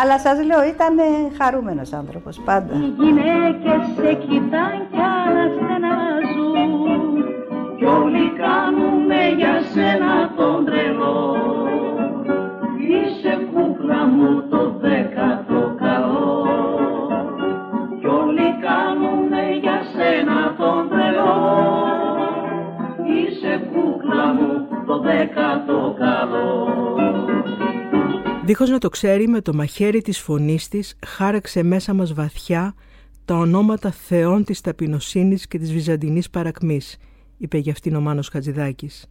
Αλλά 0.00 0.18
σας 0.18 0.44
λέω 0.44 0.64
ήταν 0.64 0.94
χαρούμενος 1.38 1.92
άνθρωπος 1.92 2.40
πάντα. 2.44 2.74
Οι 2.74 2.94
γυναίκες 2.98 3.82
σε 3.96 4.14
κοιτάν 4.14 4.76
κι 4.90 5.02
άλλα 5.22 5.44
στενάζουν 5.54 6.70
κι 7.76 7.84
όλοι 7.84 8.32
κάνουνε 8.42 9.22
για 9.36 9.60
σένα 9.72 10.32
τον 10.36 10.64
τρελό. 10.64 11.36
Είσαι 12.88 13.38
κούκλα 13.52 14.06
μου 14.06 14.48
το 14.50 14.74
δέκατο 14.80 15.74
καλό. 15.78 16.46
Κι 18.00 18.06
όλοι 18.06 18.48
κάνουνε 18.66 19.44
για 19.62 19.80
σένα 19.94 20.54
τον 20.58 20.88
τρελό. 20.88 21.36
Είσαι 23.14 23.52
κούκλα 23.72 24.26
μου 24.34 24.66
το 24.86 24.98
δέκατο 24.98 25.94
καλό 25.98 26.73
Δίχως 28.44 28.70
να 28.70 28.78
το 28.78 28.88
ξέρει 28.88 29.28
με 29.28 29.40
το 29.40 29.54
μαχαίρι 29.54 30.02
της 30.02 30.18
φωνής 30.18 30.68
της 30.68 30.98
χάραξε 31.06 31.62
μέσα 31.62 31.94
μας 31.94 32.12
βαθιά 32.12 32.74
τα 33.24 33.36
ονόματα 33.36 33.90
θεών 33.90 34.44
της 34.44 34.60
ταπεινοσύνης 34.60 35.46
και 35.46 35.58
της 35.58 35.72
βυζαντινής 35.72 36.30
παρακμής, 36.30 36.96
είπε 37.38 37.58
για 37.58 37.72
αυτήν 37.72 37.94
ο 37.94 38.00
Μάνος 38.00 38.28
Χατζηδάκης. 38.28 39.06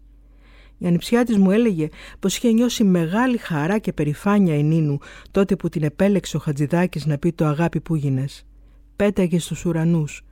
Η 0.77 0.87
ανιψιά 0.87 1.23
της 1.23 1.37
μου 1.37 1.51
έλεγε 1.51 1.87
πως 2.19 2.37
είχε 2.37 2.51
νιώσει 2.51 2.83
μεγάλη 2.83 3.37
χαρά 3.37 3.77
και 3.77 3.93
περηφάνεια 3.93 4.57
η 4.57 4.63
Νίνου 4.63 4.97
τότε 5.31 5.55
που 5.55 5.69
την 5.69 5.83
επέλεξε 5.83 6.37
ο 6.37 6.39
Χατζηδάκης 6.39 7.05
να 7.05 7.17
πει 7.17 7.31
το 7.31 7.45
αγάπη 7.45 7.79
που 7.79 7.95
γίνες. 7.95 8.45
Πέταγε 8.95 9.39
στους 9.39 9.65
ουρανούς. 9.65 10.25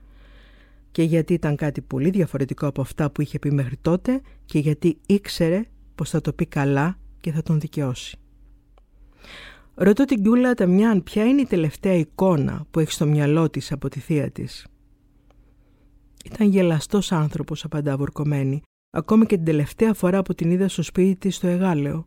Και 0.92 1.04
γιατί 1.04 1.34
ήταν 1.34 1.56
κάτι 1.56 1.82
πολύ 1.82 2.10
διαφορετικό 2.10 2.68
από 2.68 2.82
αυτά 2.82 3.12
που 3.12 3.22
είχε 3.22 3.40
πει 3.40 3.52
μέχρι 3.52 3.78
τότε 3.82 4.22
και 4.46 4.60
γιατί 4.60 4.98
ήξερε 5.06 5.62
πως 5.96 6.10
θα 6.10 6.22
το 6.22 6.34
πει 6.34 6.46
καλά 6.46 6.98
και 7.20 7.32
θα 7.32 7.42
τον 7.44 7.60
δικαιώσει. 7.60 8.21
Ρωτώ 9.84 10.06
την 10.06 10.24
Κιούλα 10.24 10.54
Ταμιάν 10.54 11.04
ποια 11.04 11.26
είναι 11.26 11.42
η 11.42 11.46
τελευταία 11.46 11.94
εικόνα 11.94 12.66
που 12.72 12.80
έχει 12.80 12.92
στο 12.92 13.06
μυαλό 13.06 13.50
της 13.50 13.72
από 13.72 13.90
τη 13.90 14.00
θεία 14.00 14.32
της. 14.32 14.68
Ήταν 16.26 16.48
γελαστός 16.48 17.12
άνθρωπος, 17.12 17.64
απαντά 17.64 17.98
βουρκωμένη, 17.98 18.62
ακόμη 18.98 19.26
και 19.26 19.36
την 19.36 19.46
τελευταία 19.46 19.94
φορά 19.94 20.22
που 20.22 20.34
την 20.34 20.52
είδα 20.52 20.68
στο 20.68 20.82
σπίτι 20.84 21.16
της 21.16 21.36
στο 21.36 21.48
Εγάλεο. 21.48 22.06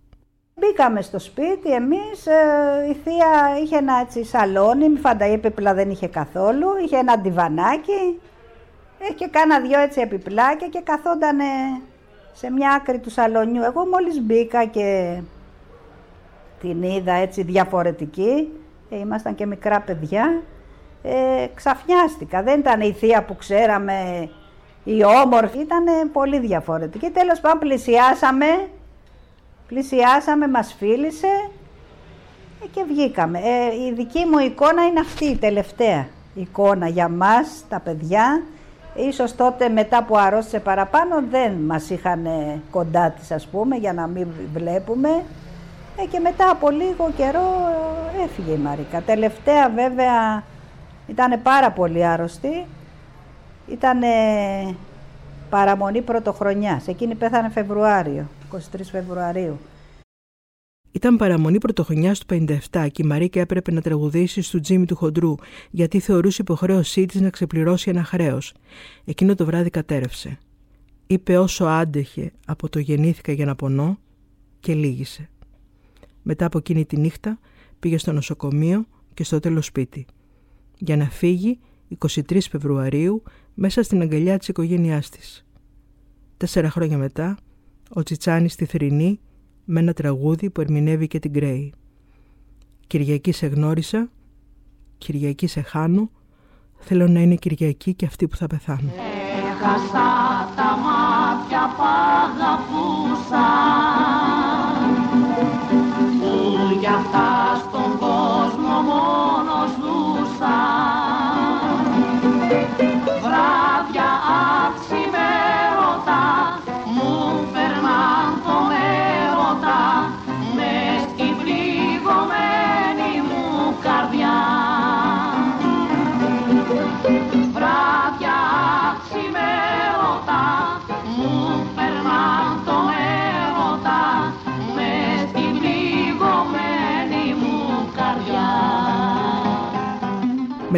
Μπήκαμε 0.55 1.03
στο 1.03 1.19
σπίτι 1.19 1.73
εμείς, 1.73 2.27
ε, 2.27 2.91
η 2.91 2.95
θεία 3.05 3.63
είχε 3.63 3.77
ένα 3.77 4.01
έτσι 4.07 4.25
σαλόνι, 4.25 4.89
μη 4.89 4.99
φαντα 4.99 5.25
έπιπλα 5.25 5.75
δεν 5.75 5.91
είχε 5.91 6.07
καθόλου, 6.07 6.67
είχε 6.85 6.97
ένα 6.97 7.19
ντιβανάκι 7.19 8.21
ε, 8.99 9.13
και 9.13 9.29
κάνα 9.31 9.61
δυο 9.61 9.81
έτσι 9.81 10.01
επιπλάκια 10.01 10.69
και 10.69 10.81
καθόταν 10.85 11.39
σε 12.33 12.51
μια 12.51 12.71
άκρη 12.71 12.99
του 12.99 13.11
σαλονιού. 13.11 13.63
Εγώ 13.63 13.87
μόλις 13.87 14.21
μπήκα 14.21 14.65
και 14.65 15.19
την 16.65 16.83
είδα 16.83 17.13
έτσι 17.13 17.43
διαφορετική, 17.43 18.49
ε, 18.91 18.99
ήμασταν 18.99 19.35
και 19.35 19.47
μικρά 19.47 19.81
παιδιά, 19.81 20.43
ε, 21.03 21.47
ξαφνιάστηκα. 21.55 22.43
Δεν 22.43 22.61
ήταν 22.61 22.81
η 22.81 22.93
θεία 22.93 23.23
που 23.23 23.37
ξέραμε, 23.37 24.29
η 24.85 25.05
όμορφη, 25.25 25.59
ήταν 25.59 25.85
πολύ 26.13 26.39
διαφορετική. 26.39 27.11
Τέλος 27.11 27.41
πάντων 27.41 27.59
πλησιάσαμε, 27.59 28.47
πλησιάσαμε, 29.67 30.49
μας 30.49 30.75
φίλησε 30.79 31.51
ε, 32.63 32.67
και 32.73 32.85
βγήκαμε. 32.89 33.39
Ε, 33.39 33.87
η 33.87 33.93
δική 33.93 34.25
μου 34.31 34.39
εικόνα 34.39 34.87
είναι 34.87 35.01
αυτή 35.01 35.25
η 35.25 35.37
τελευταία 35.37 36.07
εικόνα 36.35 36.89
για 36.89 37.09
μας, 37.09 37.65
τα 37.69 37.81
παιδιά. 37.81 38.43
Ίσως 38.95 39.35
τότε 39.35 39.69
μετά 39.69 40.05
που 40.05 40.19
αρρώστησε 40.19 40.61
παραπάνω 40.61 41.23
δεν 41.31 41.53
μας 41.53 41.91
είχαν 41.91 42.27
κοντά 42.71 43.11
της 43.11 43.31
ας 43.31 43.47
πούμε 43.47 43.77
για 43.77 43.93
να 43.93 44.07
μην 44.07 44.27
βλέπουμε. 44.55 45.23
Ε, 46.03 46.07
και 46.07 46.19
μετά 46.19 46.51
από 46.51 46.71
λίγο 46.71 47.13
καιρό 47.17 47.47
ε, 48.21 48.23
έφυγε 48.25 48.53
η 48.53 48.57
Μαρίκα. 48.57 49.03
Τελευταία 49.03 49.69
βέβαια 49.71 50.45
ήταν 51.07 51.43
πάρα 51.43 51.71
πολύ 51.71 52.07
άρρωστη. 52.07 52.67
Ήταν 53.67 54.01
παραμονή 55.51 56.03
πρωτοχρονιάς. 56.03 56.89
Εκείνη 56.89 57.15
πέθανε 57.15 57.49
Φεβρουάριο, 57.49 58.29
23 58.53 58.59
Φεβρουαρίου. 58.91 59.59
Ήταν 60.93 61.17
παραμονή 61.17 61.59
πρωτοχρονιάς 61.59 62.19
του 62.19 62.47
57 62.73 62.87
και 62.93 63.03
η 63.03 63.07
Μαρίκα 63.07 63.41
έπρεπε 63.41 63.73
να 63.73 63.81
τραγουδήσει 63.81 64.43
στο 64.43 64.61
τζίμι 64.61 64.87
του 64.87 64.97
χοντρού, 64.97 65.35
γιατί 65.71 66.01
θεωρούσε 66.01 66.43
υποχρέωσή 66.43 67.07
της 67.07 67.21
να 67.21 67.31
ξεπληρώσει 67.31 67.91
ένα 67.91 68.05
χρέος. 68.05 68.55
Εκείνο 69.05 69.35
το 69.35 69.45
βράδυ 69.45 69.71
κατέρευσε. 69.71 70.39
Είπε 71.07 71.39
όσο 71.39 71.65
άντεχε 71.65 72.33
από 72.47 72.69
το 72.69 72.79
γεννήθηκα 72.79 73.33
για 73.33 73.45
να 73.45 73.55
πονώ 73.55 73.99
και 74.61 74.75
λύγησε. 74.75 75.29
Μετά 76.27 76.47
από 76.47 76.59
εκείνη 76.59 76.85
τη 76.85 76.97
νύχτα 76.97 77.39
πήγε 77.79 77.99
στο 77.99 78.13
νοσοκομείο 78.13 78.87
και 79.15 79.25
στο 79.25 79.41
τέλος 79.41 79.67
σπίτι. 79.67 80.07
Για 80.79 80.97
να 80.97 81.05
φύγει 81.05 81.59
23 81.99 82.39
Φεβρουαρίου 82.51 83.23
μέσα 83.55 83.83
στην 83.83 84.01
αγκαλιά 84.01 84.39
της 84.39 84.49
οικογένειάς 84.49 85.09
της. 85.09 85.47
Τέσσερα 86.37 86.71
χρόνια 86.71 86.99
μετά, 86.99 87.37
ο 87.91 88.03
Τσιτσάνης 88.03 88.53
στη 88.53 88.65
Θρηνή 88.65 89.21
με 89.65 89.81
ένα 89.81 89.93
τραγούδι 89.93 90.51
που 90.51 90.61
ερμηνεύει 90.61 91.07
και 91.07 91.19
την 91.19 91.31
Γκρέη. 91.31 91.73
Κυριακή 92.87 93.33
σε 93.33 93.47
γνώρισα, 93.47 94.11
Κυριακή 94.99 95.47
σε 95.47 95.61
χάνω, 95.61 96.11
θέλω 96.79 97.09
να 97.09 97.21
είναι 97.21 97.35
Κυριακή 97.35 97.95
και 97.95 98.07
αυτή 98.07 98.29
που 98.29 98.37
θα 98.37 98.47
πεθάνω. 98.47 98.93
Έχασα 99.51 100.09
τα 100.57 100.77
μάτια 100.77 101.75
που 101.77 101.83
αγαπούσα 102.25 103.84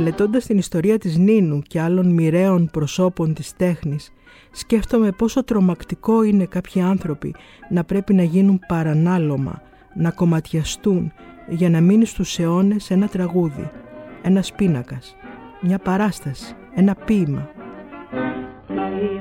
Μελετώντας 0.07 0.47
την 0.47 0.59
ιστορία 0.59 0.99
της 0.99 1.17
Νίνου 1.17 1.63
και 1.63 1.81
άλλων 1.81 2.07
μοιραίων 2.07 2.69
προσώπων 2.73 3.35
της 3.35 3.57
τέχνης, 3.57 4.13
σκέφτομαι 4.51 5.11
πόσο 5.11 5.45
τρομακτικό 5.45 6.23
είναι 6.23 6.45
κάποιοι 6.45 6.83
άνθρωποι 6.83 7.35
να 7.71 7.85
πρέπει 7.85 8.15
να 8.15 8.23
γίνουν 8.23 8.61
παρανάλωμα, 8.67 9.63
να 9.95 10.11
κομματιαστούν 10.11 11.13
για 11.49 11.71
να 11.71 11.81
μείνει 11.81 12.05
στους 12.05 12.39
αιώνες 12.39 12.91
ένα 12.91 13.09
τραγούδι, 13.09 13.71
ένας 14.23 14.53
πίνακας, 14.53 15.17
μια 15.61 15.79
παράσταση, 15.79 16.55
ένα 16.75 16.95
ποίημα. 16.95 17.51
Τι 18.67 18.75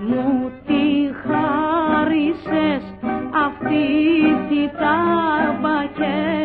μου 0.08 0.52
τη 0.66 1.14
χάρισες 1.24 2.84
αυτή 3.46 3.86
τη 4.50 4.70
ταμπακέρα 4.78 6.45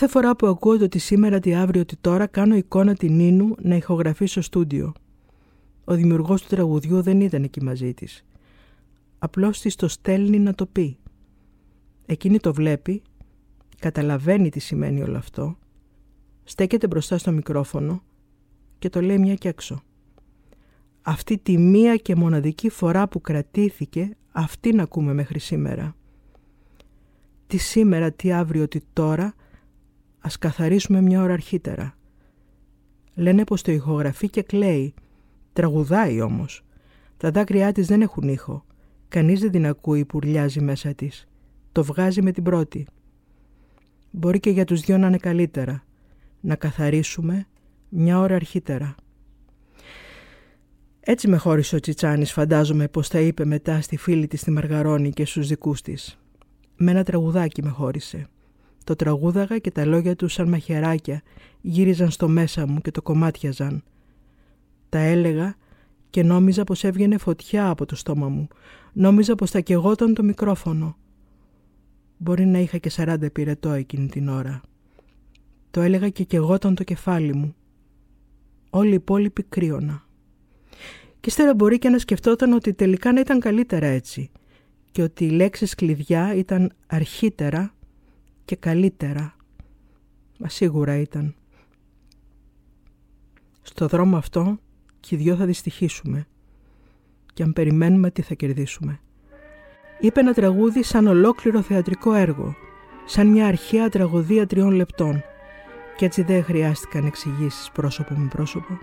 Κάθε 0.00 0.12
φορά 0.12 0.36
που 0.36 0.46
ακούω 0.46 0.78
το 0.78 0.84
ότι 0.84 0.98
σήμερα, 0.98 1.40
τι 1.40 1.54
αύριο, 1.54 1.84
τι 1.84 1.96
τώρα, 1.96 2.26
κάνω 2.26 2.54
εικόνα 2.54 2.94
την 2.94 3.16
Νίνου 3.16 3.54
να 3.62 3.74
ηχογραφεί 3.74 4.26
στο 4.26 4.42
στούντιο. 4.42 4.92
Ο 5.84 5.94
δημιουργός 5.94 6.42
του 6.42 6.48
τραγουδιού 6.48 7.02
δεν 7.02 7.20
ήταν 7.20 7.42
εκεί 7.42 7.62
μαζί 7.62 7.94
της. 7.94 8.24
Απλώς 9.18 9.60
της 9.60 9.74
το 9.74 9.88
στέλνει 9.88 10.38
να 10.38 10.54
το 10.54 10.66
πει. 10.66 10.98
Εκείνη 12.06 12.38
το 12.38 12.52
βλέπει, 12.52 13.02
καταλαβαίνει 13.78 14.48
τι 14.48 14.60
σημαίνει 14.60 15.02
όλο 15.02 15.16
αυτό, 15.16 15.58
στέκεται 16.44 16.86
μπροστά 16.86 17.18
στο 17.18 17.32
μικρόφωνο 17.32 18.02
και 18.78 18.88
το 18.88 19.00
λέει 19.00 19.18
μια 19.18 19.34
και 19.34 19.48
έξω. 19.48 19.82
Αυτή 21.02 21.38
τη 21.38 21.58
μία 21.58 21.96
και 21.96 22.16
μοναδική 22.16 22.68
φορά 22.68 23.08
που 23.08 23.20
κρατήθηκε, 23.20 24.16
αυτή 24.32 24.72
να 24.72 24.82
ακούμε 24.82 25.14
μέχρι 25.14 25.38
σήμερα. 25.38 25.96
Τι 27.46 27.56
σήμερα, 27.56 28.12
τι 28.12 28.32
αύριο, 28.32 28.68
τι 28.68 28.80
τώρα, 28.92 29.34
ας 30.28 30.38
καθαρίσουμε 30.38 31.00
μια 31.00 31.22
ώρα 31.22 31.32
αρχίτερα. 31.32 31.94
Λένε 33.14 33.44
πως 33.44 33.62
το 33.62 33.72
ηχογραφεί 33.72 34.28
και 34.28 34.42
κλαίει. 34.42 34.94
Τραγουδάει 35.52 36.20
όμως. 36.20 36.64
Τα 37.16 37.30
δάκρυά 37.30 37.72
της 37.72 37.86
δεν 37.86 38.02
έχουν 38.02 38.28
ήχο. 38.28 38.64
Κανείς 39.08 39.40
δεν 39.40 39.50
την 39.50 39.66
ακούει 39.66 40.04
που 40.04 40.16
ουρλιάζει 40.16 40.60
μέσα 40.60 40.94
της. 40.94 41.28
Το 41.72 41.84
βγάζει 41.84 42.22
με 42.22 42.32
την 42.32 42.42
πρώτη. 42.42 42.86
Μπορεί 44.10 44.40
και 44.40 44.50
για 44.50 44.64
τους 44.64 44.80
δυο 44.80 44.98
να 44.98 45.06
είναι 45.06 45.16
καλύτερα. 45.16 45.82
Να 46.40 46.54
καθαρίσουμε 46.56 47.46
μια 47.88 48.18
ώρα 48.18 48.34
αρχίτερα. 48.34 48.94
Έτσι 51.00 51.28
με 51.28 51.36
χώρισε 51.36 51.76
ο 51.76 51.80
Τσιτσάνης 51.80 52.32
φαντάζομαι 52.32 52.88
πως 52.88 53.08
θα 53.08 53.20
είπε 53.20 53.44
μετά 53.44 53.80
στη 53.80 53.96
φίλη 53.96 54.26
της 54.26 54.42
τη 54.42 54.50
Μαργαρόνη 54.50 55.10
και 55.10 55.24
στους 55.24 55.48
δικούς 55.48 55.82
της. 55.82 56.18
Με 56.76 56.90
ένα 56.90 57.02
τραγουδάκι 57.02 57.62
με 57.62 57.70
χώρισε. 57.70 58.28
Το 58.88 58.96
τραγούδαγα 58.96 59.58
και 59.58 59.70
τα 59.70 59.84
λόγια 59.84 60.16
τους 60.16 60.32
σαν 60.32 60.48
μαχαιράκια 60.48 61.22
γύριζαν 61.60 62.10
στο 62.10 62.28
μέσα 62.28 62.66
μου 62.66 62.80
και 62.80 62.90
το 62.90 63.02
κομμάτιαζαν. 63.02 63.82
Τα 64.88 64.98
έλεγα 64.98 65.54
και 66.10 66.22
νόμιζα 66.22 66.64
πως 66.64 66.84
έβγαινε 66.84 67.18
φωτιά 67.18 67.68
από 67.68 67.86
το 67.86 67.96
στόμα 67.96 68.28
μου. 68.28 68.48
Νόμιζα 68.92 69.34
πως 69.34 69.50
θα 69.50 69.60
κεγόταν 69.60 70.14
το 70.14 70.22
μικρόφωνο. 70.22 70.96
Μπορεί 72.16 72.46
να 72.46 72.58
είχα 72.58 72.78
και 72.78 72.90
40 72.96 73.32
πυρετό 73.32 73.70
εκείνη 73.70 74.08
την 74.08 74.28
ώρα. 74.28 74.60
Το 75.70 75.80
έλεγα 75.80 76.08
και 76.08 76.24
κεγόταν 76.24 76.74
το 76.74 76.84
κεφάλι 76.84 77.34
μου. 77.34 77.54
Όλοι 78.70 78.90
οι 78.90 78.94
υπόλοιποι 78.94 79.42
κρύωνα. 79.42 80.06
Και 81.20 81.28
ύστερα 81.28 81.54
μπορεί 81.54 81.78
και 81.78 81.88
να 81.88 81.98
σκεφτόταν 81.98 82.52
ότι 82.52 82.74
τελικά 82.74 83.12
να 83.12 83.20
ήταν 83.20 83.40
καλύτερα 83.40 83.86
έτσι 83.86 84.30
και 84.90 85.02
ότι 85.02 85.24
οι 85.24 85.30
λέξεις 85.30 85.74
κλειδιά 85.74 86.34
ήταν 86.34 86.72
αρχίτερα 86.86 87.72
και 88.48 88.56
καλύτερα. 88.56 89.34
Μα 90.38 90.48
σίγουρα 90.48 90.96
ήταν. 90.96 91.34
Στο 93.62 93.86
δρόμο 93.86 94.16
αυτό 94.16 94.58
και 95.00 95.14
οι 95.14 95.18
δυο 95.18 95.36
θα 95.36 95.44
δυστυχήσουμε 95.44 96.26
και 97.34 97.42
αν 97.42 97.52
περιμένουμε 97.52 98.10
τι 98.10 98.22
θα 98.22 98.34
κερδίσουμε. 98.34 99.00
Είπε 100.00 100.20
ένα 100.20 100.32
τραγούδι 100.32 100.82
σαν 100.82 101.06
ολόκληρο 101.06 101.62
θεατρικό 101.62 102.12
έργο, 102.12 102.54
σαν 103.04 103.26
μια 103.26 103.46
αρχαία 103.46 103.88
τραγωδία 103.88 104.46
τριών 104.46 104.70
λεπτών 104.70 105.22
και 105.96 106.04
έτσι 106.04 106.22
δεν 106.22 106.44
χρειάστηκαν 106.44 107.06
εξηγήσεις 107.06 107.70
πρόσωπο 107.70 108.14
με 108.14 108.28
πρόσωπο. 108.28 108.78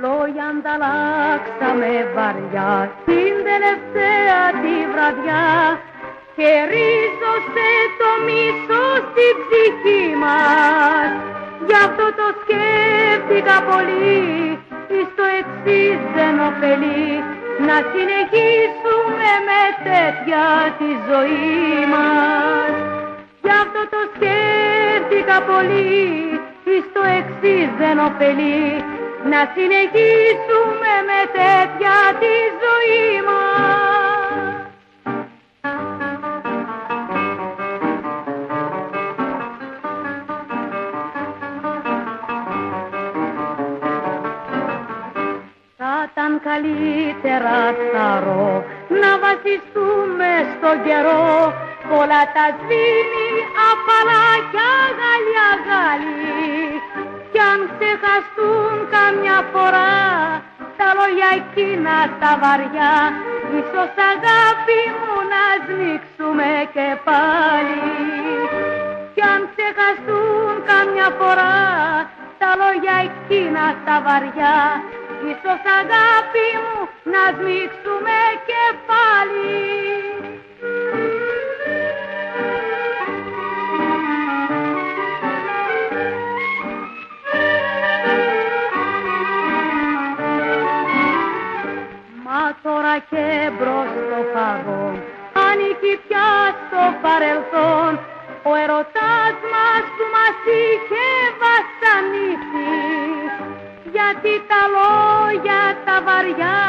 Λόγια 0.00 0.46
ανταλλάξαμε 0.46 2.12
βαριά 2.14 2.92
την 3.04 3.34
τελευταία 3.50 4.62
τη 4.62 4.92
βραδιά 4.92 5.78
και 6.40 6.54
ρίζωσε 6.72 7.70
το 8.00 8.10
μίσο 8.26 8.82
στην 9.06 9.34
ψυχή 9.42 10.06
μας. 10.22 11.10
Γι' 11.66 11.80
αυτό 11.86 12.06
το 12.18 12.26
σκέφτηκα 12.40 13.56
πολύ, 13.70 14.18
εις 14.92 15.08
το 15.18 15.24
εξής 15.40 15.98
δεν 16.16 16.34
ωφελεί, 16.48 17.10
να 17.66 17.76
συνεχίσουμε 17.92 19.30
με 19.48 19.62
τέτοια 19.88 20.46
τη 20.78 20.90
ζωή 21.08 21.86
μας. 21.92 22.72
Γι' 23.44 23.56
αυτό 23.62 23.82
το 23.94 24.00
σκέφτηκα 24.14 25.36
πολύ, 25.50 26.04
εις 26.70 26.86
το 26.94 27.02
εξής 27.18 27.68
δεν 27.80 27.96
ωφελεί, 28.08 28.66
να 29.32 29.40
συνεχίσουμε 29.54 30.92
με 31.08 31.20
τέτοια 31.38 31.96
τη 32.20 32.34
ζωή 32.62 33.08
μας. 33.28 33.99
Θα 46.14 46.22
ήταν 46.22 46.40
καλύτερα 46.50 47.58
θαρώ 47.92 48.64
να 49.02 49.10
βασιστούμε 49.24 50.30
στον 50.52 50.76
καιρό. 50.86 51.28
Όλα 52.00 52.22
τα 52.36 52.46
σβήνει 52.56 53.28
απαλά 53.70 54.28
κι 54.50 54.62
αγάλια 54.82 55.48
γάλι 55.66 56.80
κι 57.32 57.40
αν 57.52 57.60
ξεχαστούν 57.72 58.74
καμιά 58.96 59.38
φορά 59.52 59.94
τα 60.78 60.88
λόγια 60.98 61.30
εκείνα 61.40 61.96
τα 62.20 62.32
βαριά. 62.42 62.94
Ίσως 63.58 63.92
αγάπη 64.12 64.80
μου 64.98 65.16
να 65.32 65.44
σμίξουμε 65.64 66.50
και 66.74 66.88
πάλι. 67.06 67.90
Κι 69.14 69.22
αν 69.32 69.40
ξεχαστούν 69.52 70.52
καμιά 70.70 71.08
φορά 71.18 71.56
τα 72.40 72.50
λόγια 72.60 72.96
εκείνα 73.08 73.64
τα 73.86 73.96
βαριά 74.06 74.56
ίσως 75.32 75.62
αγάπη 75.80 76.48
μου 76.64 76.80
να 77.12 77.22
σμίξουμε 77.36 78.18
και 78.48 78.62
πάλι 78.88 79.58
Μα 92.24 92.56
τώρα 92.62 92.98
και 93.10 93.50
μπρος 93.58 93.88
στο 93.88 94.18
φαγό 94.32 95.18
ανήκει 95.50 95.92
πια 96.06 96.28
στο 96.62 96.82
παρελθόν. 97.02 97.92
Ο 98.42 98.52
ερωτάς 98.62 99.36
μας 99.52 99.84
που 99.96 100.04
μας 100.14 100.38
είχε 100.60 101.06
βασανίσει 101.42 102.99
γιατί 103.96 104.32
τα 104.50 104.62
λόγια 104.76 105.60
τα 105.86 105.96
βαριά 106.06 106.60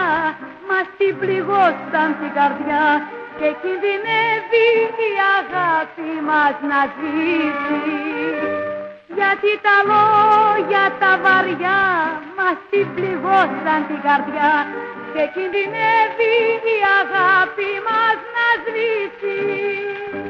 μας 0.68 0.88
την 0.98 1.14
πληγώσαν 1.20 2.10
την 2.20 2.32
καρδιά 2.38 2.86
και 3.40 3.50
κινδυνεύει 3.62 4.70
η 5.08 5.12
αγάπη 5.40 6.12
μας 6.30 6.56
να 6.70 6.82
ζήσει 6.96 7.90
γιατί 9.18 9.52
τα 9.66 9.78
λόγια 9.92 10.84
τα 11.02 11.12
βαριά 11.24 11.82
μας 12.38 12.58
την 12.70 12.88
πληγώσαν 12.96 13.80
την 13.90 14.00
καρδιά 14.08 14.54
και 15.14 15.24
κινδυνεύει 15.34 16.36
η 16.76 16.78
αγάπη 17.02 17.70
μας 17.88 18.18
να 18.36 18.48
σβήσει. 18.64 20.21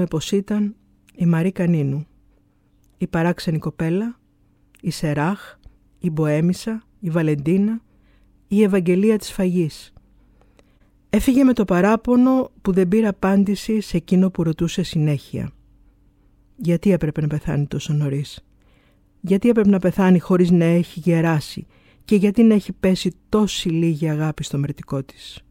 Νομίζουμε 0.00 0.06
πως 0.06 0.32
ήταν 0.32 0.74
η 1.14 1.26
Μαρή 1.26 1.52
Κανίνου. 1.52 2.06
Η 2.98 3.06
παράξενη 3.06 3.58
κοπέλα, 3.58 4.18
η 4.80 4.90
Σεράχ, 4.90 5.58
η 5.98 6.10
Μποέμισα, 6.10 6.82
η 7.00 7.10
Βαλεντίνα, 7.10 7.80
η 8.48 8.62
Ευαγγελία 8.62 9.18
της 9.18 9.32
Φαγής. 9.32 9.92
Έφυγε 11.10 11.44
με 11.44 11.52
το 11.52 11.64
παράπονο 11.64 12.50
που 12.62 12.72
δεν 12.72 12.88
πήρε 12.88 13.06
απάντηση 13.06 13.80
σε 13.80 13.96
εκείνο 13.96 14.30
που 14.30 14.42
ρωτούσε 14.42 14.82
συνέχεια. 14.82 15.50
Γιατί 16.56 16.92
έπρεπε 16.92 17.20
να 17.20 17.26
πεθάνει 17.26 17.66
τόσο 17.66 17.92
νωρίς; 17.92 18.44
Γιατί 19.20 19.48
έπρεπε 19.48 19.68
να 19.68 19.78
πεθάνει 19.78 20.18
χωρίς 20.18 20.50
να 20.50 20.64
έχει 20.64 21.00
γεράσει; 21.00 21.66
Και 22.04 22.16
γιατί 22.16 22.42
να 22.42 22.54
έχει 22.54 22.72
πέσει 22.72 23.12
τόση 23.28 23.68
λίγη 23.68 24.08
αγάπη 24.08 24.44
στο 24.44 24.58
μερτικό 24.58 25.02
της; 25.02 25.44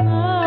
Oh. 0.00 0.37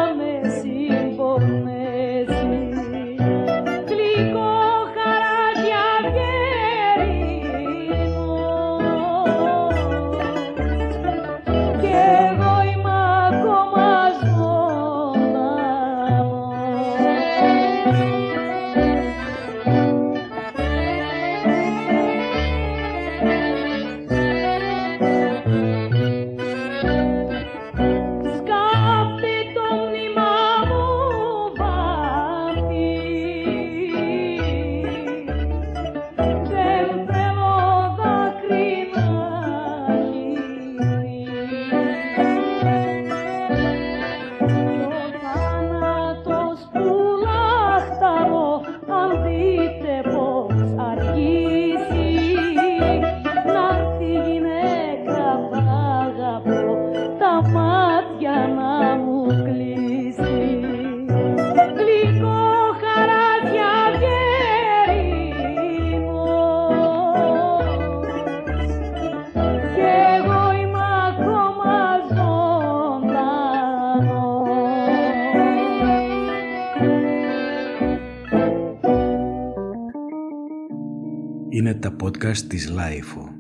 Είναι 82.32 82.40
τα 82.40 82.46
podcast 82.46 82.48
της 82.48 82.70
Λάιφο. 82.70 83.31